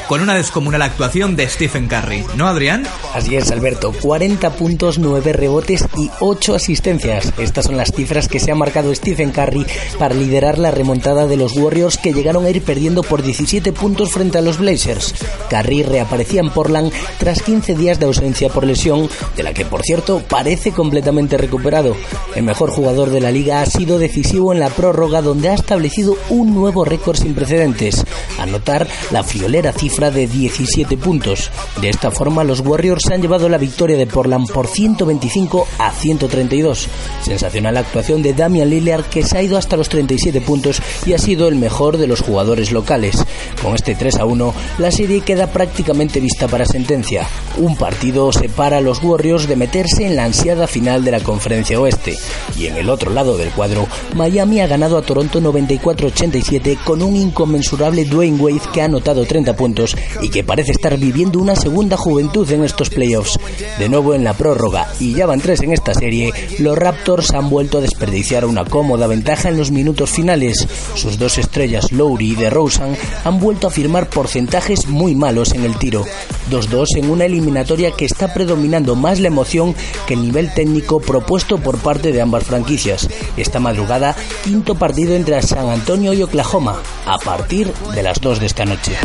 con 0.10 0.20
una 0.20 0.36
descomunal 0.36 0.82
actuación 0.82 1.38
de 1.38 1.48
Stephen 1.48 1.88
Curry. 1.88 2.26
¿No, 2.36 2.50
Adrián? 2.50 2.86
Así 3.14 3.38
es, 3.38 3.50
Alberto. 3.52 3.94
40 3.94 4.50
puntos, 4.58 5.00
9 5.00 5.32
rebotes 5.32 5.86
y 5.98 6.12
8 6.20 6.56
asistencias. 6.56 7.32
Estas 7.38 7.68
son 7.68 7.78
las 7.78 7.94
cifras 7.94 8.28
que 8.28 8.42
se 8.42 8.52
ha 8.52 8.56
marcado 8.56 8.94
Stephen 8.94 9.32
Curry 9.32 9.66
para 9.98 10.14
liderar 10.14 10.60
la 10.60 10.72
remontada 10.72 11.28
de 11.28 11.38
los 11.38 11.56
Warriors 11.56 11.98
que 11.98 12.12
llegaron 12.12 12.46
a 12.46 12.50
ir 12.50 12.62
perdiendo 12.62 13.04
por 13.04 13.24
17 13.24 13.72
puntos 13.72 14.12
frente 14.12 14.38
a 14.38 14.42
los 14.42 14.58
Blazers. 14.58 15.16
Curry 15.50 15.84
reaparecía 15.84 16.42
en 16.42 16.50
Portland 16.50 16.92
tras 17.20 17.42
15 17.42 17.76
días 17.76 18.02
de 18.02 18.08
ausencia 18.08 18.50
por 18.50 18.66
lesión, 18.66 19.10
de 19.38 19.44
la 19.44 19.54
que, 19.54 19.64
por 19.64 19.82
cierto, 19.82 19.93
parece 20.28 20.72
completamente 20.72 21.38
recuperado. 21.38 21.96
El 22.36 22.44
mejor 22.44 22.72
jugador 22.72 23.10
de 23.12 23.22
la 23.22 23.32
liga 23.32 23.62
ha 23.62 23.66
sido 23.66 24.00
decisivo 24.00 24.52
en 24.52 24.60
la 24.60 24.70
prórroga 24.70 25.22
donde 25.22 25.50
ha 25.50 25.54
establecido 25.54 26.18
un 26.30 26.54
nuevo 26.54 26.84
récord 26.84 27.18
sin 27.18 27.36
precedentes, 27.36 28.04
anotar 28.40 28.88
la 29.12 29.24
friolera 29.24 29.72
cifra 29.72 30.10
de 30.10 30.28
17 30.28 30.98
puntos. 30.98 31.52
De 31.82 31.90
esta 31.90 32.12
forma 32.12 32.44
los 32.44 32.62
Warriors 32.62 33.10
han 33.12 33.22
llevado 33.22 33.50
la 33.50 33.58
victoria 33.58 33.98
de 33.98 34.08
Portland 34.08 34.50
por 34.52 34.68
125 34.68 35.68
a 35.78 35.92
132. 35.92 36.88
Sensacional 37.22 37.78
actuación 37.78 38.22
de 38.22 38.34
Damian 38.34 38.70
Lillard 38.70 39.06
que 39.06 39.24
se 39.24 39.38
ha 39.38 39.44
ido 39.44 39.58
hasta 39.58 39.78
los 39.78 39.90
37 39.90 40.42
puntos 40.42 40.82
y 41.06 41.14
ha 41.14 41.18
sido 41.18 41.48
el 41.48 41.56
mejor 41.56 41.98
de 41.98 42.08
los 42.08 42.22
jugadores 42.22 42.72
locales. 42.72 43.24
Con 43.62 43.76
este 43.76 43.96
3 43.96 44.18
a 44.18 44.26
1, 44.26 44.54
la 44.80 44.92
serie 44.92 45.22
queda 45.22 45.48
prácticamente 45.48 46.20
vista 46.20 46.48
para 46.48 46.66
sentencia. 46.66 47.28
Un 47.58 47.76
partido 47.76 48.32
separa 48.32 48.78
a 48.78 48.82
los 48.82 49.04
Warriors 49.04 49.48
de 49.48 49.56
en 50.00 50.16
la 50.16 50.24
ansiada 50.24 50.66
final 50.66 51.04
de 51.04 51.12
la 51.12 51.20
Conferencia 51.20 51.80
Oeste. 51.80 52.18
Y 52.58 52.68
en 52.68 52.78
el 52.78 52.90
otro 52.90 53.12
lado 53.12 53.38
del 53.38 53.50
cuadro, 53.52 53.86
Miami 54.16 54.62
ha 54.62 54.68
ganado 54.68 54.98
a 54.98 55.02
Toronto 55.02 55.42
94-87 55.42 56.78
con 56.86 57.02
un 57.02 57.18
inconmensurable 57.18 58.06
Dwayne 58.06 58.40
Wade 58.40 58.62
que 58.72 58.82
ha 58.82 58.86
anotado 58.86 59.26
30 59.26 59.56
puntos 59.58 59.96
y 60.22 60.30
que 60.30 60.44
parece 60.44 60.72
estar 60.72 60.98
viviendo 60.98 61.40
una 61.40 61.56
segunda 61.56 61.98
juventud 61.98 62.50
en 62.52 62.64
estos 62.64 62.90
playoffs. 62.90 63.38
De 63.78 63.90
nuevo 63.90 64.14
en 64.14 64.24
la 64.24 64.34
prórroga, 64.34 64.88
y 65.00 65.14
ya 65.14 65.26
van 65.26 65.42
tres 65.42 65.62
en 65.62 65.74
esta 65.74 65.94
serie, 65.94 66.32
los 66.60 66.78
Raptors 66.78 67.32
han 67.32 67.50
vuelto 67.50 67.80
a 67.80 67.82
desperdiciar 67.82 68.46
una 68.46 68.64
cómoda 68.64 69.08
ventaja 69.08 69.50
en 69.50 69.58
los 69.58 69.72
minutos 69.72 70.10
finales. 70.12 70.66
Sus 70.96 71.18
dos 71.20 71.38
estrellas, 71.38 71.92
Lowry 71.92 72.32
y 72.32 72.36
DeRozan, 72.36 72.96
han 73.26 73.40
vuelto 73.40 73.68
a 73.68 73.72
firmar 73.72 74.10
porcentajes 74.10 74.88
muy 74.88 75.14
malos 75.14 75.52
en 75.54 75.66
el 75.66 75.78
tiro. 75.78 76.06
2-2 76.50 76.98
en 76.98 77.10
una 77.10 77.26
eliminatoria 77.26 77.92
que 77.92 78.06
está 78.06 78.34
predominando 78.34 78.96
más 78.96 79.20
la 79.20 79.28
emoción 79.28 79.76
que 80.08 80.14
el 80.14 80.22
nivel 80.22 80.54
técnico 80.54 81.00
propuesto 81.00 81.58
por 81.58 81.78
parte 81.78 82.12
de 82.12 82.22
ambas 82.22 82.44
franquicias. 82.44 83.10
Esta 83.38 83.60
madrugada, 83.60 84.16
quinto 84.44 84.76
partido 84.76 85.16
entre 85.16 85.42
San 85.42 85.70
Antonio 85.70 86.14
y 86.14 86.24
Oklahoma, 86.24 86.78
a 87.06 87.18
partir 87.18 87.74
de 87.94 88.04
las 88.04 88.20
2 88.22 88.40
de 88.40 88.46
esta 88.46 88.66
noche. 88.66 88.98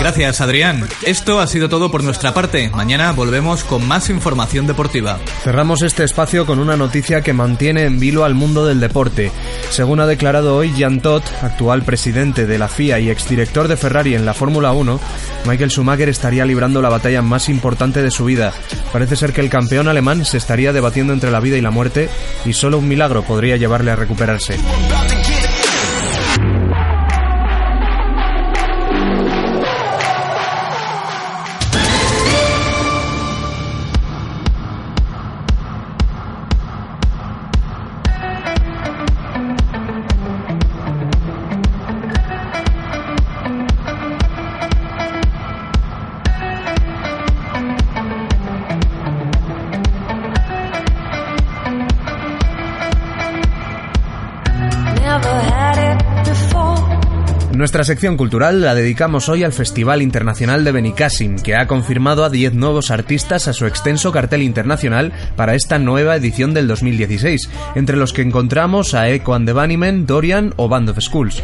Gracias, 0.00 0.40
Adrián. 0.40 0.88
Esto 1.02 1.40
ha 1.40 1.46
sido 1.46 1.68
todo 1.68 1.90
por 1.90 2.02
nuestra 2.02 2.34
parte. 2.34 2.70
Mañana 2.70 3.12
volvemos 3.12 3.64
con 3.64 3.86
más 3.86 4.10
información 4.10 4.66
deportiva. 4.66 5.18
Cerramos 5.42 5.82
este 5.82 6.04
espacio 6.04 6.46
con 6.46 6.58
una 6.58 6.76
noticia 6.76 7.22
que 7.22 7.32
mantiene 7.32 7.84
en 7.84 7.98
vilo 8.00 8.24
al 8.24 8.34
mundo 8.34 8.66
del 8.66 8.80
deporte. 8.80 9.32
Según 9.70 10.00
ha 10.00 10.06
declarado 10.06 10.56
hoy 10.56 10.72
Jan 10.76 11.00
Todt, 11.00 11.24
actual 11.42 11.82
presidente 11.82 12.46
de 12.46 12.58
la 12.58 12.68
FIA 12.68 12.98
y 13.00 13.10
exdirector 13.10 13.68
de 13.68 13.76
Ferrari 13.76 14.14
en 14.14 14.26
la 14.26 14.34
Fórmula 14.34 14.72
1, 14.72 15.00
Michael 15.46 15.65
Schumacher 15.70 16.08
estaría 16.08 16.44
librando 16.44 16.82
la 16.82 16.88
batalla 16.88 17.22
más 17.22 17.48
importante 17.48 18.02
de 18.02 18.10
su 18.10 18.24
vida. 18.24 18.52
Parece 18.92 19.16
ser 19.16 19.32
que 19.32 19.40
el 19.40 19.50
campeón 19.50 19.88
alemán 19.88 20.24
se 20.24 20.38
estaría 20.38 20.72
debatiendo 20.72 21.12
entre 21.12 21.30
la 21.30 21.40
vida 21.40 21.56
y 21.56 21.60
la 21.60 21.70
muerte 21.70 22.08
y 22.44 22.52
solo 22.52 22.78
un 22.78 22.88
milagro 22.88 23.22
podría 23.22 23.56
llevarle 23.56 23.90
a 23.90 23.96
recuperarse. 23.96 24.56
Nuestra 57.66 57.82
sección 57.82 58.16
cultural 58.16 58.60
la 58.60 58.76
dedicamos 58.76 59.28
hoy 59.28 59.42
al 59.42 59.52
Festival 59.52 60.00
Internacional 60.00 60.62
de 60.62 60.70
Benicassim, 60.70 61.34
que 61.34 61.56
ha 61.56 61.66
confirmado 61.66 62.24
a 62.24 62.30
10 62.30 62.54
nuevos 62.54 62.92
artistas 62.92 63.48
a 63.48 63.52
su 63.52 63.66
extenso 63.66 64.12
cartel 64.12 64.42
internacional 64.42 65.12
para 65.34 65.56
esta 65.56 65.80
nueva 65.80 66.14
edición 66.14 66.54
del 66.54 66.68
2016, 66.68 67.50
entre 67.74 67.96
los 67.96 68.12
que 68.12 68.22
encontramos 68.22 68.94
a 68.94 69.08
Echo 69.08 69.34
and 69.34 69.48
the 69.48 69.52
Bunnymen, 69.52 70.06
Dorian 70.06 70.54
o 70.54 70.68
Band 70.68 70.90
of 70.90 71.00
Schools. 71.00 71.42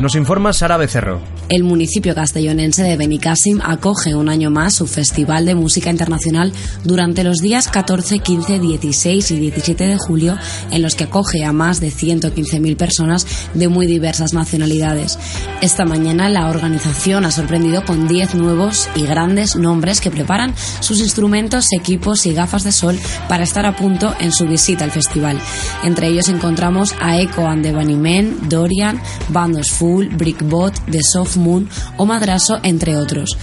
Nos 0.00 0.14
informa 0.14 0.52
Sara 0.52 0.76
Becerro. 0.76 1.20
El 1.50 1.62
municipio 1.62 2.14
castellonense 2.14 2.82
de 2.82 2.96
Benicassim 2.96 3.60
acoge 3.62 4.14
un 4.14 4.30
año 4.30 4.50
más 4.50 4.74
su 4.74 4.86
Festival 4.86 5.44
de 5.44 5.54
Música 5.54 5.90
Internacional 5.90 6.52
durante 6.84 7.22
los 7.22 7.36
días 7.38 7.68
14, 7.68 8.20
15, 8.20 8.58
16 8.60 9.30
y 9.30 9.36
17 9.36 9.86
de 9.86 9.98
julio, 9.98 10.38
en 10.70 10.80
los 10.80 10.94
que 10.94 11.04
acoge 11.04 11.44
a 11.44 11.52
más 11.52 11.80
de 11.80 11.88
115.000 11.88 12.76
personas 12.76 13.26
de 13.52 13.68
muy 13.68 13.86
diversas 13.86 14.32
nacionalidades. 14.32 15.18
Esta 15.60 15.84
mañana 15.84 16.30
la 16.30 16.48
organización 16.48 17.26
ha 17.26 17.30
sorprendido 17.30 17.84
con 17.84 18.08
10 18.08 18.36
nuevos 18.36 18.88
y 18.94 19.02
grandes 19.02 19.54
nombres 19.54 20.00
que 20.00 20.10
preparan 20.10 20.54
sus 20.80 21.00
instrumentos, 21.00 21.66
equipos 21.78 22.24
y 22.24 22.32
gafas 22.32 22.64
de 22.64 22.72
sol 22.72 22.98
para 23.28 23.44
estar 23.44 23.66
a 23.66 23.76
punto 23.76 24.14
en 24.18 24.32
su 24.32 24.46
visita 24.46 24.84
al 24.84 24.92
festival. 24.92 25.38
Entre 25.82 26.08
ellos 26.08 26.30
encontramos 26.30 26.94
a 27.00 27.18
Echo 27.18 27.46
and 27.46 27.62
the 27.62 27.72
Bunnymen, 27.72 28.48
Dorian, 28.48 28.98
Bandos 29.28 29.70
Full, 29.72 30.06
Brickbot, 30.16 30.74
The 30.90 31.00
Soft 31.02 31.33
Moon 31.36 31.68
o 31.96 32.06
Madraso, 32.06 32.58
entre 32.62 32.96
otros. 32.96 33.36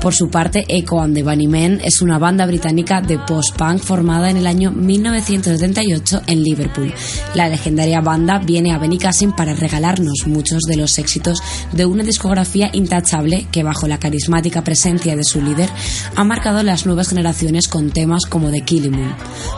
Por 0.00 0.14
su 0.14 0.30
parte, 0.30 0.64
Echo 0.68 1.00
and 1.00 1.12
the 1.12 1.24
Bunnymen 1.24 1.80
es 1.82 2.00
una 2.02 2.18
banda 2.18 2.46
británica 2.46 3.00
de 3.00 3.18
post-punk 3.18 3.80
formada 3.80 4.30
en 4.30 4.36
el 4.36 4.46
año 4.46 4.70
1978 4.70 6.22
en 6.28 6.42
Liverpool. 6.42 6.94
La 7.34 7.48
legendaria 7.48 8.00
banda 8.00 8.38
viene 8.38 8.72
a 8.72 8.78
Benicassim 8.78 9.32
para 9.32 9.54
regalarnos 9.54 10.26
muchos 10.26 10.62
de 10.68 10.76
los 10.76 10.98
éxitos 10.98 11.42
de 11.72 11.84
una 11.84 12.04
discografía 12.04 12.70
intachable 12.72 13.48
que 13.50 13.64
bajo 13.64 13.88
la 13.88 13.98
carismática 13.98 14.62
presencia 14.62 15.16
de 15.16 15.24
su 15.24 15.42
líder 15.42 15.68
ha 16.14 16.22
marcado 16.22 16.62
las 16.62 16.86
nuevas 16.86 17.08
generaciones 17.08 17.66
con 17.66 17.90
temas 17.90 18.22
como 18.28 18.52
The 18.52 18.60
Killing 18.60 18.92
Moon. 18.92 19.16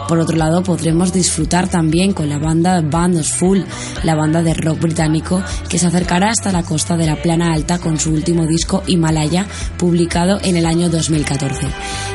Por 0.08 0.18
otro 0.18 0.38
lado, 0.38 0.62
podremos 0.62 1.12
disfrutar 1.12 1.68
también 1.68 2.14
con 2.14 2.30
la 2.30 2.38
banda 2.38 2.80
Bandos 2.80 3.30
Full, 3.34 3.60
la 4.04 4.14
banda 4.14 4.42
de 4.42 4.54
rock 4.54 4.80
británico 4.80 5.42
que 5.68 5.78
se 5.78 5.86
acercará 5.86 6.30
hasta 6.30 6.50
la 6.50 6.62
costa 6.62 6.96
de 6.96 7.06
la 7.06 7.20
Plana 7.20 7.52
Alta 7.52 7.78
con 7.78 7.98
su 7.98 8.10
último 8.10 8.46
disco 8.46 8.82
Himalaya, 8.86 9.46
publicado 9.76 10.29
en 10.42 10.56
el 10.56 10.66
año 10.66 10.88
2014. 10.88 11.66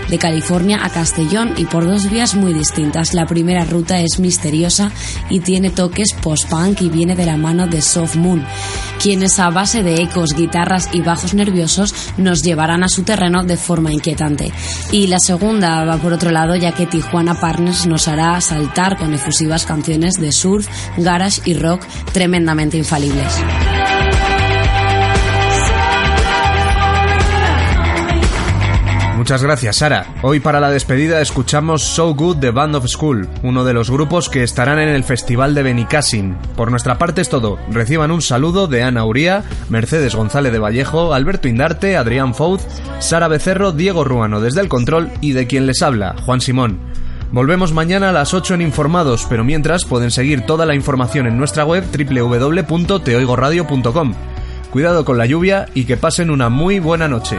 De 0.10 0.18
California 0.18 0.80
a 0.84 0.90
Castellón 0.90 1.54
y 1.58 1.66
por 1.66 1.86
dos 1.86 2.10
vías 2.10 2.36
muy 2.36 2.54
distintas. 2.54 3.14
La 3.14 3.26
primera 3.26 3.66
ruta 3.66 4.00
es 4.00 4.20
misteriosa 4.20 4.92
y 5.30 5.40
tiene 5.40 5.72
toques 5.72 6.14
post-punk 6.22 6.82
y 6.82 6.90
viene 6.90 7.16
de 7.16 7.26
la 7.26 7.38
mano 7.38 7.68
de 7.68 7.82
Soft 7.82 8.16
Moon, 8.16 8.46
quienes 9.02 9.40
a 9.40 9.50
base 9.50 9.84
de 9.84 10.02
ecos, 10.02 10.36
guitarras 10.36 10.90
y 10.94 11.02
bajos 11.02 11.34
nerviosos 11.34 11.94
nos 12.18 12.44
llevarán 12.44 12.84
a 12.84 12.88
su 12.88 13.04
terreno 13.04 13.44
de 13.44 13.58
forma 13.58 13.92
inquietante. 13.92 14.52
Y 14.92 15.08
la 15.08 15.20
segunda 15.20 15.84
va 15.84 15.98
por 15.98 16.14
otro 16.14 16.32
lado, 16.32 16.56
ya 16.56 16.72
que 16.72 16.86
Tijuana 16.86 17.40
Partners 17.40 17.88
nos 17.88 18.08
hará 18.08 18.40
saltar 18.42 18.98
con 18.98 19.14
efusivas 19.14 19.66
canciones 19.66 20.16
de 20.16 20.32
surf, 20.32 20.68
garage 20.98 21.42
y 21.46 21.56
rock 21.56 21.84
tremendamente 22.14 22.78
infalibles. 22.78 23.34
Muchas 29.26 29.42
gracias, 29.42 29.78
Sara. 29.78 30.06
Hoy 30.22 30.40
para 30.40 30.60
la 30.60 30.70
despedida 30.70 31.20
escuchamos 31.20 31.82
So 31.82 32.14
Good 32.14 32.38
de 32.38 32.52
Band 32.52 32.76
of 32.76 32.86
School, 32.86 33.28
uno 33.42 33.64
de 33.64 33.74
los 33.74 33.90
grupos 33.90 34.30
que 34.30 34.44
estarán 34.44 34.78
en 34.78 34.90
el 34.90 35.04
Festival 35.04 35.56
de 35.56 35.64
Benicassim. 35.64 36.36
Por 36.56 36.70
nuestra 36.70 37.00
parte 37.00 37.22
es 37.22 37.30
todo. 37.30 37.58
Reciban 37.72 38.12
un 38.12 38.22
saludo 38.22 38.68
de 38.68 38.84
Ana 38.84 39.04
Uría, 39.04 39.44
Mercedes 39.68 40.14
González 40.14 40.52
de 40.52 40.60
Vallejo, 40.60 41.16
Alberto 41.16 41.48
Indarte, 41.48 41.98
Adrián 41.98 42.36
Fouz, 42.36 42.62
Sara 43.00 43.28
Becerro, 43.28 43.72
Diego 43.72 44.04
Ruano 44.04 44.42
desde 44.42 44.62
el 44.62 44.70
control 44.70 45.10
y 45.22 45.32
de 45.32 45.48
quien 45.48 45.66
les 45.66 45.82
habla, 45.82 46.14
Juan 46.24 46.40
Simón. 46.40 46.78
Volvemos 47.32 47.74
mañana 47.74 48.10
a 48.10 48.14
las 48.14 48.36
8 48.36 48.54
en 48.54 48.62
Informados, 48.62 49.26
pero 49.28 49.44
mientras 49.44 49.86
pueden 49.86 50.12
seguir 50.12 50.46
toda 50.46 50.68
la 50.68 50.76
información 50.76 51.26
en 51.26 51.40
nuestra 51.40 51.66
web 51.66 51.84
www.teoigoradio.com. 51.92 54.14
Cuidado 54.70 55.04
con 55.04 55.18
la 55.18 55.26
lluvia 55.26 55.66
y 55.74 55.86
que 55.86 55.98
pasen 55.98 56.30
una 56.30 56.50
muy 56.50 56.78
buena 56.78 57.08
noche. 57.08 57.38